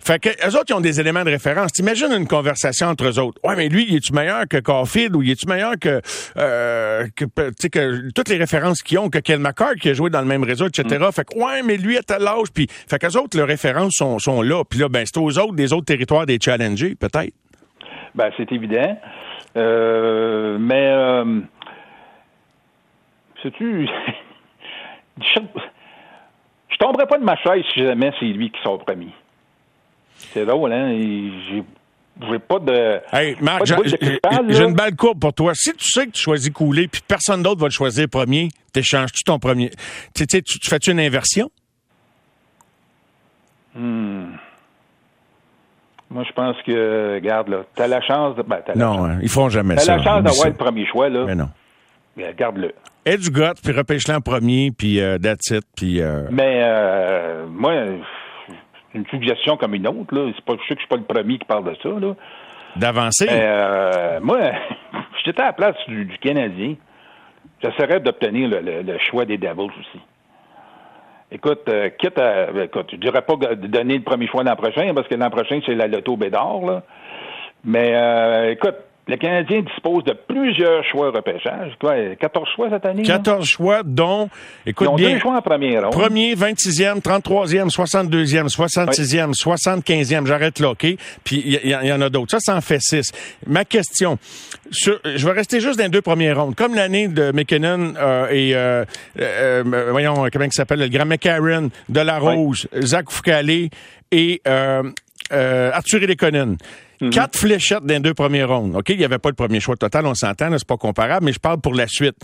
Fait 0.07 0.21
que 0.21 0.29
eux 0.29 0.55
autres, 0.57 0.67
ils 0.69 0.75
ont 0.75 0.81
des 0.81 1.01
éléments 1.01 1.25
de 1.25 1.31
référence. 1.31 1.73
T'imagines 1.73 2.13
une 2.13 2.29
conversation 2.29 2.87
entre 2.87 3.09
eux 3.09 3.19
autres. 3.19 3.41
Ouais, 3.43 3.57
mais 3.57 3.69
lui, 3.69 3.87
il 3.89 3.97
est-tu 3.97 4.13
meilleur 4.13 4.47
que 4.47 4.59
Caulfield 4.59 5.17
ou 5.17 5.23
il 5.23 5.33
est-tu 5.33 5.49
meilleur 5.49 5.73
que, 5.81 6.01
euh, 6.37 7.09
que, 7.17 7.25
que 7.25 8.11
toutes 8.13 8.29
les 8.29 8.37
références 8.37 8.83
qu'ils 8.83 9.01
ont, 9.01 9.11
que 9.11 9.19
Kel 9.19 9.41
McCart 9.41 9.75
qui 9.75 9.89
a 9.89 9.95
joué 9.95 10.09
dans 10.09 10.21
le 10.21 10.27
même 10.27 10.45
réseau, 10.45 10.69
etc. 10.69 10.85
Mm. 11.01 11.13
Fait 11.13 11.25
que, 11.25 11.37
ouais, 11.37 11.63
mais 11.65 11.77
lui, 11.77 11.99
à 11.99 12.03
tel 12.03 12.25
âge, 12.25 12.53
puis, 12.55 12.69
fait 12.89 13.01
qu'eux 13.01 13.19
autres, 13.19 13.37
leurs 13.37 13.49
références 13.49 13.95
sont, 13.97 14.21
sont 14.21 14.43
là. 14.43 14.63
Puis 14.65 14.79
là, 14.79 14.89
ben, 14.89 15.05
c'est 15.05 15.19
aux 15.19 15.39
autres 15.41 15.55
des 15.55 15.73
autres 15.73 15.87
territoires 15.87 16.25
des 16.25 16.39
challengers, 16.41 16.95
peut-être. 16.95 17.35
Ben, 18.17 18.31
c'est 18.37 18.51
évident. 18.51 18.99
Euh, 19.57 20.57
mais, 20.59 20.89
euh, 20.89 21.41
sais-tu, 23.43 23.87
je, 25.21 25.41
je 26.69 26.77
tomberais 26.79 27.07
pas 27.07 27.19
de 27.19 27.25
ma 27.25 27.37
chaise 27.37 27.63
si 27.73 27.81
jamais 27.81 28.11
c'est 28.19 28.27
lui 28.27 28.51
qui 28.51 28.61
sort 28.63 28.79
premier. 28.85 29.13
C'est 30.15 30.47
drôle, 30.47 30.73
hein? 30.73 30.91
J'ai 30.91 31.63
j'ai 32.23 32.39
pas 32.39 32.59
de. 32.59 33.01
Hey, 33.13 33.37
Marc, 33.43 33.67
j'ai 33.67 34.65
une 34.65 34.75
balle 34.75 34.97
courbe 34.97 35.21
pour 35.21 35.35
toi. 35.35 35.53
Si 35.55 35.75
tu 35.75 35.85
sais 35.85 36.07
que 36.07 36.13
tu 36.13 36.23
choisis 36.23 36.51
couler 36.51 36.89
puis 36.89 37.03
personne 37.07 37.43
d'autre 37.43 37.61
va 37.61 37.67
le 37.67 37.73
choisir 37.73 38.09
premier, 38.09 38.49
t'échanges-tu 38.73 39.23
ton 39.23 39.39
premier? 39.39 39.71
Tu 40.15 40.25
sais, 40.27 40.41
tu 40.41 40.59
fais-tu 40.63 40.93
une 40.93 41.01
inversion? 41.01 41.51
Hmm. 43.75 44.37
Moi, 46.11 46.25
je 46.27 46.33
pense 46.33 46.57
que, 46.63 47.15
regarde, 47.15 47.49
là, 47.49 47.65
t'as 47.75 47.89
la 47.89 48.01
chance 48.01 48.37
de. 48.37 48.43
Ben, 48.43 48.61
as 48.67 48.75
non, 48.77 49.05
hein, 49.05 49.19
ils 49.23 49.29
font 49.29 49.49
jamais 49.49 49.77
ça. 49.77 49.87
T'as 49.87 49.97
la 49.97 50.03
chance 50.03 50.23
d'avoir 50.23 50.47
le 50.49 50.55
premier 50.55 50.87
choix, 50.87 51.09
là. 51.09 51.25
Mais 51.27 51.35
non. 51.35 51.49
Garde-le. 52.37 52.73
Aide 53.05 53.21
du 53.21 53.31
gars, 53.31 53.55
puis 53.63 53.73
repêche-le 53.73 54.15
en 54.15 54.21
premier, 54.21 54.71
puis 54.77 55.01
euh, 55.01 55.19
that's 55.19 55.51
it, 55.51 55.65
puis... 55.77 56.01
Euh... 56.01 56.27
Mais 56.31 56.61
euh, 56.65 57.47
moi, 57.47 57.73
une 58.95 59.07
suggestion 59.07 59.57
comme 59.57 59.75
une 59.75 59.87
autre, 59.87 60.15
là, 60.15 60.33
c'est 60.35 60.45
pas, 60.45 60.55
je 60.55 60.69
sais 60.69 60.75
que 60.75 60.81
je 60.81 60.87
suis 60.87 60.89
pas 60.89 60.97
le 60.97 61.03
premier 61.03 61.39
qui 61.39 61.45
parle 61.45 61.65
de 61.65 61.77
ça, 61.83 61.89
là. 61.89 62.15
D'avancer? 62.77 63.29
Euh, 63.31 64.19
moi, 64.21 64.39
j'étais 65.25 65.41
à 65.41 65.47
la 65.47 65.53
place 65.53 65.77
du, 65.89 66.09
Canadien. 66.21 66.75
J'essaierais 67.63 68.01
d'obtenir 68.01 68.49
le, 68.49 68.83
le, 68.83 68.99
choix 68.99 69.25
des 69.25 69.39
Devils 69.39 69.71
aussi. 69.81 70.01
Écoute, 71.33 71.63
euh, 71.69 71.89
quitte 71.91 72.19
à. 72.19 72.53
Ben, 72.53 72.65
écoute, 72.65 72.87
je 72.93 72.97
dirais 72.97 73.23
pas 73.23 73.35
donner 73.57 73.97
le 73.97 74.05
premier 74.05 74.29
choix 74.29 74.45
l'an 74.45 74.57
prochain, 74.57 74.93
parce 74.95 75.09
que 75.09 75.15
l'an 75.15 75.31
prochain, 75.31 75.61
c'est 75.67 75.75
la 75.75 75.89
loto 75.89 76.17
Bédard, 76.17 76.61
là. 76.61 76.83
Mais 77.65 77.93
euh, 77.95 78.53
écoute, 78.53 78.77
le 79.09 79.17
Canadien 79.17 79.63
dispose 79.63 80.03
de 80.05 80.13
plusieurs 80.13 80.85
choix 80.85 81.11
repêchage. 81.11 81.73
Quoi, 81.81 82.17
14 82.19 82.49
choix 82.57 82.71
cette 82.71 82.87
année? 82.87 83.03
14 83.05 83.47
choix, 83.47 83.83
dont, 83.85 84.29
écoute 84.67 84.89
Ils 84.89 84.91
ont 84.91 84.97
bien. 84.97 85.13
Deux 85.13 85.19
choix 85.21 85.37
en 85.37 85.43
première 85.43 85.83
ronde. 85.85 85.93
Premier, 85.93 86.35
26e, 86.35 87.01
33e, 87.01 87.71
62e, 87.71 88.49
66e, 88.49 89.33
75e. 89.33 90.27
J'arrête 90.27 90.59
là, 90.59 90.71
OK? 90.71 90.87
Puis 91.23 91.43
il 91.47 91.71
y, 91.71 91.93
en 91.93 92.01
a 92.01 92.09
d'autres. 92.09 92.33
Ça, 92.33 92.41
ça 92.41 92.57
en 92.57 92.61
fait 92.61 92.81
six. 92.81 93.13
Ma 93.47 93.65
question, 93.65 94.19
je 94.71 95.27
vais 95.27 95.33
rester 95.33 95.61
juste 95.61 95.79
dans 95.79 95.85
les 95.85 95.91
deux 95.91 96.03
premières 96.03 96.41
rondes. 96.41 96.57
Comme 96.57 96.75
l'année 96.75 97.07
de 97.07 97.31
McKinnon 97.31 97.95
euh, 97.97 98.29
et, 98.31 98.57
euh, 98.57 98.85
euh, 99.21 99.63
voyons, 99.91 100.27
comment 100.33 100.45
il 100.45 100.53
s'appelle, 100.53 100.81
le 100.81 100.89
grand 100.89 101.07
McCarron, 101.07 101.71
De 101.89 102.01
La 102.01 102.19
Rose, 102.19 102.67
Zach 102.81 103.07
Foucault 103.11 103.31
et 104.11 104.43
Arthur 105.31 106.01
Lekonen. 107.01 107.09
Mhm. 107.09 107.11
Quatre 107.11 107.39
fléchettes 107.39 107.85
dans 107.85 107.95
les 107.95 108.01
deux 108.01 108.15
premières 108.15 108.49
rondes. 108.49 108.77
OK, 108.77 108.89
il 108.91 108.99
n'y 108.99 109.05
avait 109.05 109.19
pas 109.19 109.29
le 109.29 109.35
premier 109.35 109.61
choix 109.61 109.77
total, 109.77 110.07
on 110.07 110.15
s'entend, 110.15 110.51
c'est 110.57 110.67
pas 110.67 110.77
comparable, 110.77 111.27
mais 111.27 111.33
je 111.33 111.39
parle 111.39 111.61
pour 111.61 111.75
la 111.75 111.87
suite. 111.87 112.17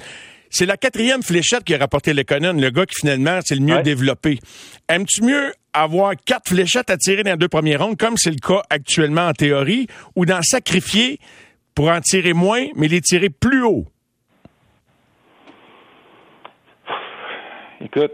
c'est 0.50 0.66
la 0.66 0.76
quatrième 0.76 1.22
fléchette 1.22 1.64
qui 1.64 1.74
a 1.74 1.78
rapporté 1.78 2.12
l'économie, 2.12 2.60
le 2.60 2.70
gars 2.70 2.84
qui 2.84 2.94
finalement 3.00 3.40
c'est 3.42 3.54
le 3.54 3.62
mieux 3.62 3.82
développé. 3.82 4.38
Aimes-tu 4.88 5.22
mieux 5.22 5.52
avoir 5.72 6.12
quatre 6.26 6.50
fléchettes 6.50 6.90
à 6.90 6.98
tirer 6.98 7.22
dans 7.22 7.30
les 7.30 7.36
deux 7.38 7.48
premières 7.48 7.82
rondes, 7.82 7.96
comme 7.96 8.18
c'est 8.18 8.30
le 8.30 8.36
cas 8.36 8.62
actuellement 8.68 9.28
en 9.28 9.32
théorie, 9.32 9.86
ou 10.14 10.26
d'en 10.26 10.42
sacrifier 10.42 11.18
pour 11.74 11.88
en 11.88 12.00
tirer 12.00 12.34
moins, 12.34 12.66
mais 12.76 12.86
les 12.88 13.00
tirer 13.00 13.30
plus 13.30 13.62
haut? 13.64 13.86
Écoute, 17.80 18.12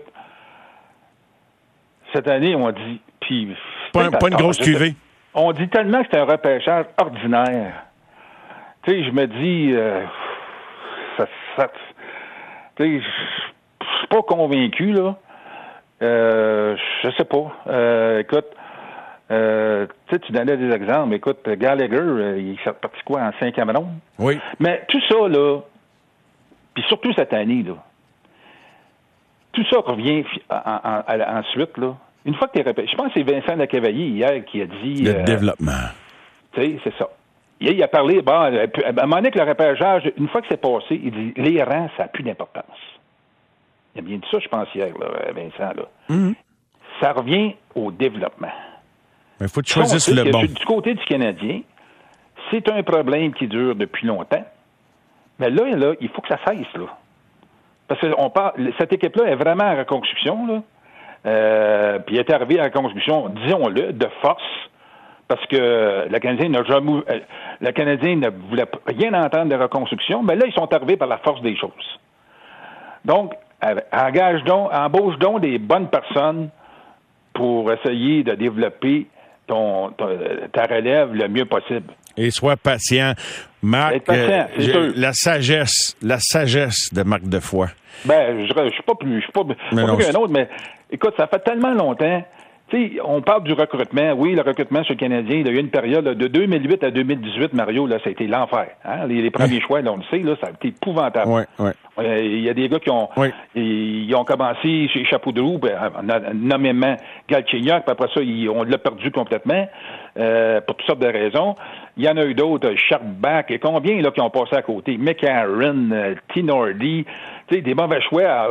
cette 2.13 2.29
année, 2.29 2.55
on 2.55 2.71
dit. 2.71 3.01
Puis, 3.21 3.49
pas, 3.93 4.09
une 4.29 4.37
grosse 4.37 4.59
cuvée. 4.59 4.95
On 5.41 5.53
dit 5.53 5.69
tellement 5.69 6.03
que 6.03 6.09
c'est 6.11 6.19
un 6.19 6.25
repêchage 6.25 6.87
ordinaire. 7.01 7.85
Tu 8.83 8.91
sais, 8.91 9.05
je 9.05 9.11
me 9.13 9.27
dis. 9.27 9.73
Euh, 9.73 10.05
ça, 11.17 11.27
ça, 11.57 11.69
tu 12.75 12.85
sais, 12.85 13.01
je 13.01 13.87
suis 13.99 14.07
pas 14.09 14.23
convaincu, 14.23 14.93
là. 14.93 15.17
Euh, 16.03 16.77
je 17.03 17.11
sais 17.17 17.25
pas. 17.25 17.53
Euh, 17.69 18.19
écoute, 18.21 18.47
euh, 19.31 19.87
tu 20.09 20.33
donnais 20.33 20.57
des 20.57 20.73
exemples. 20.73 21.15
Écoute, 21.15 21.49
Gallagher, 21.49 21.97
euh, 21.97 22.39
il 22.39 22.59
s'est 22.65 22.73
parti 22.73 22.99
quoi 23.05 23.21
en 23.23 23.31
cinquième 23.39 23.71
ronde? 23.71 23.95
Oui. 24.19 24.41
Mais 24.59 24.85
tout 24.89 25.01
ça, 25.09 25.29
là, 25.29 25.61
puis 26.75 26.83
surtout 26.89 27.13
cette 27.13 27.33
année, 27.33 27.63
là, 27.63 27.75
tout 29.53 29.65
ça 29.71 29.79
revient 29.79 30.25
ensuite, 30.51 31.77
là. 31.79 31.95
Une 32.25 32.35
fois 32.35 32.49
que 32.49 32.55
tu 32.55 32.61
es 32.61 32.69
repêché, 32.69 32.89
je 32.93 32.97
pense 32.97 33.13
que 33.13 33.21
c'est 33.21 33.23
Vincent 33.23 33.57
Lacavalier 33.57 34.07
hier 34.07 34.45
qui 34.45 34.61
a 34.63 34.67
dit. 34.67 35.03
Le 35.03 35.23
développement. 35.25 35.89
Tu 36.53 36.61
sais, 36.63 36.79
c'est 36.85 36.95
ça. 36.99 37.09
Il 37.61 37.83
a 37.83 37.89
parlé, 37.89 38.23
bon, 38.23 38.33
à 38.33 38.51
un 38.51 38.93
moment 38.93 39.17
donné 39.17 39.31
que 39.31 39.39
le 39.39 39.45
repêchage, 39.45 40.13
une 40.17 40.29
fois 40.29 40.41
que 40.43 40.47
c'est 40.49 40.61
passé, 40.61 41.01
il 41.03 41.11
dit 41.11 41.33
les 41.37 41.63
rangs, 41.63 41.91
ça 41.97 42.05
n'a 42.05 42.09
plus 42.09 42.23
d'importance. 42.23 42.65
Il 43.95 43.99
a 43.99 44.03
bien 44.03 44.17
dit 44.19 44.29
ça, 44.31 44.39
je 44.39 44.49
pense, 44.49 44.69
hier, 44.75 44.93
Vincent. 45.35 45.75
Là. 45.75 45.89
Mhm. 46.09 46.35
Ça 47.01 47.13
revient 47.13 47.55
au 47.75 47.91
développement. 47.91 48.53
Il 49.41 49.49
faut 49.49 49.63
choisir 49.65 50.25
le 50.25 50.31
bon. 50.31 50.43
Du 50.43 50.65
côté 50.65 50.95
du 50.95 51.05
Canadien, 51.05 51.63
c'est 52.51 52.69
un 52.71 52.83
problème 52.83 53.33
qui 53.33 53.47
dure 53.47 53.75
depuis 53.75 54.07
longtemps. 54.07 54.45
Mais 55.39 55.51
là, 55.51 55.65
là 55.77 55.95
il 56.01 56.09
faut 56.09 56.21
que 56.21 56.29
ça 56.29 56.39
cesse. 56.47 56.75
Là. 56.75 56.97
Parce 57.87 58.01
que 58.01 58.07
on 58.19 58.31
parle, 58.31 58.73
cette 58.79 58.93
équipe-là 58.93 59.31
est 59.31 59.37
vraiment 59.37 59.65
en 59.65 59.77
reconstruction. 59.77 60.47
Là. 60.47 60.63
Euh, 61.29 61.99
puis 62.01 62.17
elle 62.17 62.23
est 62.23 62.33
arrivée 62.33 62.59
à 62.59 62.63
la 62.63 62.69
reconstruction, 62.69 63.29
disons-le, 63.29 63.93
de 63.93 64.09
force 64.23 64.43
parce 65.29 65.45
que 65.47 66.09
le 66.11 66.19
Canadien 66.21 66.49
n'a 66.49 66.65
jamais, 66.65 67.03
euh, 67.11 67.21
le 67.61 67.71
Canadien 67.73 68.17
ne 68.17 68.31
voulait 68.49 68.65
rien 68.87 69.13
entendre 69.13 69.55
de 69.55 69.63
reconstruction, 69.63 70.23
mais 70.23 70.37
là, 70.37 70.47
ils 70.47 70.55
sont 70.55 70.73
arrivés 70.73 70.97
par 70.97 71.09
la 71.09 71.19
force 71.19 71.43
des 71.43 71.55
choses. 71.57 71.99
Donc, 73.05 73.35
engage 73.93 74.43
donc, 74.45 74.73
embauche 74.73 75.19
donc 75.19 75.43
des 75.43 75.59
bonnes 75.59 75.89
personnes 75.89 76.49
pour 77.35 77.71
essayer 77.71 78.23
de 78.23 78.35
développer 78.35 79.07
ton, 79.47 79.91
ta 79.91 80.63
relève 80.65 81.13
le 81.13 81.29
mieux 81.29 81.45
possible. 81.45 81.93
Et 82.17 82.31
sois 82.31 82.57
patient. 82.57 83.13
Marc, 83.63 84.09
euh, 84.09 84.93
la 84.97 85.13
sagesse, 85.13 85.97
la 86.01 86.19
sagesse 86.21 86.93
de 86.93 87.03
Marc 87.03 87.23
Defoy. 87.25 87.69
Ben, 88.05 88.47
je, 88.47 88.61
ne 88.61 88.71
suis 88.71 88.83
pas 88.83 88.95
plus, 88.95 89.17
je 89.17 89.23
suis 89.23 89.33
pas, 89.33 89.45
pas 89.45 89.97
qu'un 89.97 90.19
autre, 90.19 90.33
mais 90.33 90.49
écoute, 90.91 91.15
ça 91.17 91.27
fait 91.27 91.41
tellement 91.41 91.75
longtemps 91.75 92.23
sais, 92.71 92.93
on 93.05 93.23
parle 93.23 93.45
du 93.45 93.53
recrutement. 93.53 94.13
Oui, 94.13 94.35
le 94.35 94.43
recrutement 94.43 94.83
chez 94.85 94.95
le 94.95 94.99
Canadien, 94.99 95.37
il 95.39 95.47
y 95.47 95.51
a 95.51 95.53
eu 95.53 95.59
une 95.59 95.71
période 95.71 96.05
de 96.05 96.29
2008 96.29 96.85
à 96.85 96.91
2018, 96.91 97.53
Mario, 97.55 97.87
là, 97.87 97.99
ça 98.03 98.09
a 98.09 98.13
été 98.13 98.27
l'enfer. 98.27 98.69
Hein? 98.85 99.07
Les, 99.07 99.31
premiers 99.31 99.61
choix, 99.61 99.81
là, 99.81 99.93
on 99.93 99.97
le 99.97 100.03
sait, 100.11 100.19
là, 100.19 100.35
ça 100.41 100.49
a 100.49 100.51
été 100.51 100.69
épouvantable. 100.69 101.31
Ouais. 101.31 101.73
Euh, 101.99 102.19
il 102.23 102.43
y 102.43 102.51
a 102.51 102.55
des 102.55 102.69
gars 102.69 102.79
qui 102.79 102.91
ont, 102.91 103.09
ils, 103.55 104.15
ont 104.15 104.25
commencé 104.25 104.89
chez 104.89 105.05
Chapeau 105.05 105.33
de 105.33 105.43
ben, 105.59 105.93
nommément 106.35 106.97
Galchenyuk, 107.29 107.85
puis 107.85 107.93
après 107.93 108.09
ça, 108.15 108.21
on 108.55 108.63
l'a 108.63 108.79
perdu 108.79 109.11
complètement. 109.11 109.67
Euh, 110.19 110.61
pour 110.61 110.77
toutes 110.77 110.87
sortes 110.87 110.99
de 110.99 111.07
raisons. 111.07 111.55
Il 111.97 112.05
y 112.05 112.09
en 112.09 112.17
a 112.17 112.25
eu 112.25 112.35
d'autres, 112.35 112.75
Sharpback, 112.75 113.53
et 113.53 113.59
combien 113.61 114.01
là 114.01 114.11
qui 114.11 114.21
ont 114.21 114.31
passé 114.31 114.57
à 114.57 114.63
côté? 114.63 114.97
McCarron, 114.99 115.91
euh, 115.93 116.15
Tinordi, 116.33 117.05
des 117.51 117.75
mauvais 117.75 118.01
choix. 118.03 118.49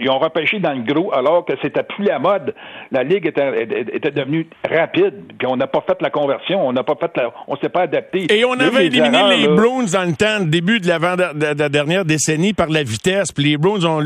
ils 0.00 0.10
ont 0.10 0.18
repêché 0.18 0.60
dans 0.60 0.72
le 0.72 0.82
gros 0.82 1.12
alors 1.14 1.44
que 1.44 1.52
c'était 1.62 1.82
plus 1.82 2.04
la 2.04 2.18
mode. 2.18 2.54
La 2.90 3.02
ligue 3.02 3.26
était, 3.26 3.62
était 3.92 4.10
devenue 4.10 4.48
rapide, 4.68 5.14
puis 5.38 5.46
on 5.46 5.56
n'a 5.56 5.66
pas 5.66 5.82
fait 5.86 6.00
la 6.00 6.10
conversion, 6.10 6.66
on 6.66 6.72
n'a 6.72 6.82
pas 6.82 6.94
fait 6.98 7.10
la, 7.16 7.30
on 7.48 7.56
s'est 7.56 7.68
pas 7.68 7.82
adapté. 7.82 8.26
Et 8.34 8.44
on 8.44 8.54
avait 8.54 8.86
éliminé 8.86 9.36
les 9.36 9.48
Browns 9.48 9.86
dans 9.92 10.04
le 10.04 10.14
temps, 10.14 10.44
début 10.44 10.80
de 10.80 10.88
la, 10.88 10.98
de 10.98 11.58
la, 11.58 11.68
dernière 11.68 12.04
décennie 12.04 12.54
par 12.54 12.68
la 12.68 12.82
vitesse. 12.82 13.30
Puis 13.32 13.44
les 13.44 13.56
Browns 13.58 13.84
ont, 13.84 14.04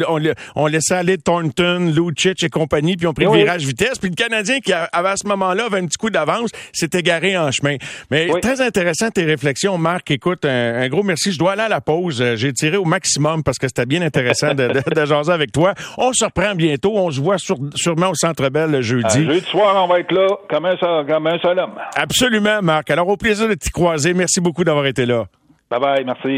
on, 0.57 0.67
laissé 0.67 0.95
aller 0.95 1.19
Thornton, 1.19 1.93
Lucic 1.95 2.43
et 2.43 2.49
compagnie, 2.49 2.97
puis 2.97 3.07
ont 3.07 3.15
pris 3.15 3.25
le 3.25 3.33
virage 3.33 3.65
vitesse. 3.65 3.99
Puis 3.99 4.11
le 4.11 4.17
Canadien 4.17 4.59
qui 4.59 4.73
avait 4.73 5.09
à 5.09 5.17
ce 5.17 5.29
moment-là 5.29 5.67
avait 5.67 5.79
un 5.79 5.87
petit 5.87 5.99
coup 5.99 6.11
d'avance, 6.11 6.51
c'était 6.73 7.04
garé 7.05 7.39
en 7.39 7.51
chemin. 7.53 7.77
Mais 8.11 8.29
très 8.43 8.61
intéressant 8.61 9.11
tes 9.11 9.25
réflexions, 9.25 9.79
Marc. 9.79 10.11
Écoute, 10.11 10.45
un, 10.45 10.89
gros 10.89 11.05
merci. 11.05 11.31
Je 11.33 11.39
dois 11.39 11.53
aller 11.53 11.63
à 11.63 11.69
la 11.69 11.81
pause. 11.81 12.25
J'ai 12.35 12.53
tiré 12.53 12.77
au 12.77 12.85
maximum 12.85 13.43
parce 13.45 13.59
que 13.59 13.69
c'était 13.69 13.87
bien 13.87 14.03
intéressant 14.03 14.55
de, 14.55 14.69
de, 14.69 15.05
jaser 15.05 15.33
avec 15.33 15.53
toi. 15.53 15.75
On 15.99 16.13
se 16.13 16.25
reprend 16.25 16.55
bientôt. 16.55 16.93
On 16.97 17.11
se 17.11 17.21
voit 17.21 17.37
sûrement 17.39 18.11
au 18.11 18.15
Centre 18.15 18.49
Bell 18.49 18.71
le 18.71 18.81
jeudi. 18.83 19.25
Jeudi 19.25 19.47
soir, 19.51 19.85
on 19.85 19.87
va 19.87 20.01
être 20.01 20.13
là 20.13 20.27
comme 20.49 20.67
un, 20.67 21.05
comme 21.05 21.27
un 21.27 21.39
seul 21.39 21.59
homme. 21.59 21.75
Absolument, 21.95 22.61
Marc. 22.63 22.91
Alors, 22.91 23.09
au 23.09 23.17
plaisir 23.17 23.49
de 23.49 23.55
t'y 23.55 23.71
croiser. 23.71 24.15
Merci 24.15 24.41
beaucoup 24.41 24.65
d'avoir 24.65 24.87
été 24.87 25.07
là. 25.07 25.27
Bye 25.71 25.81
bye, 25.81 26.05
merci. 26.05 26.29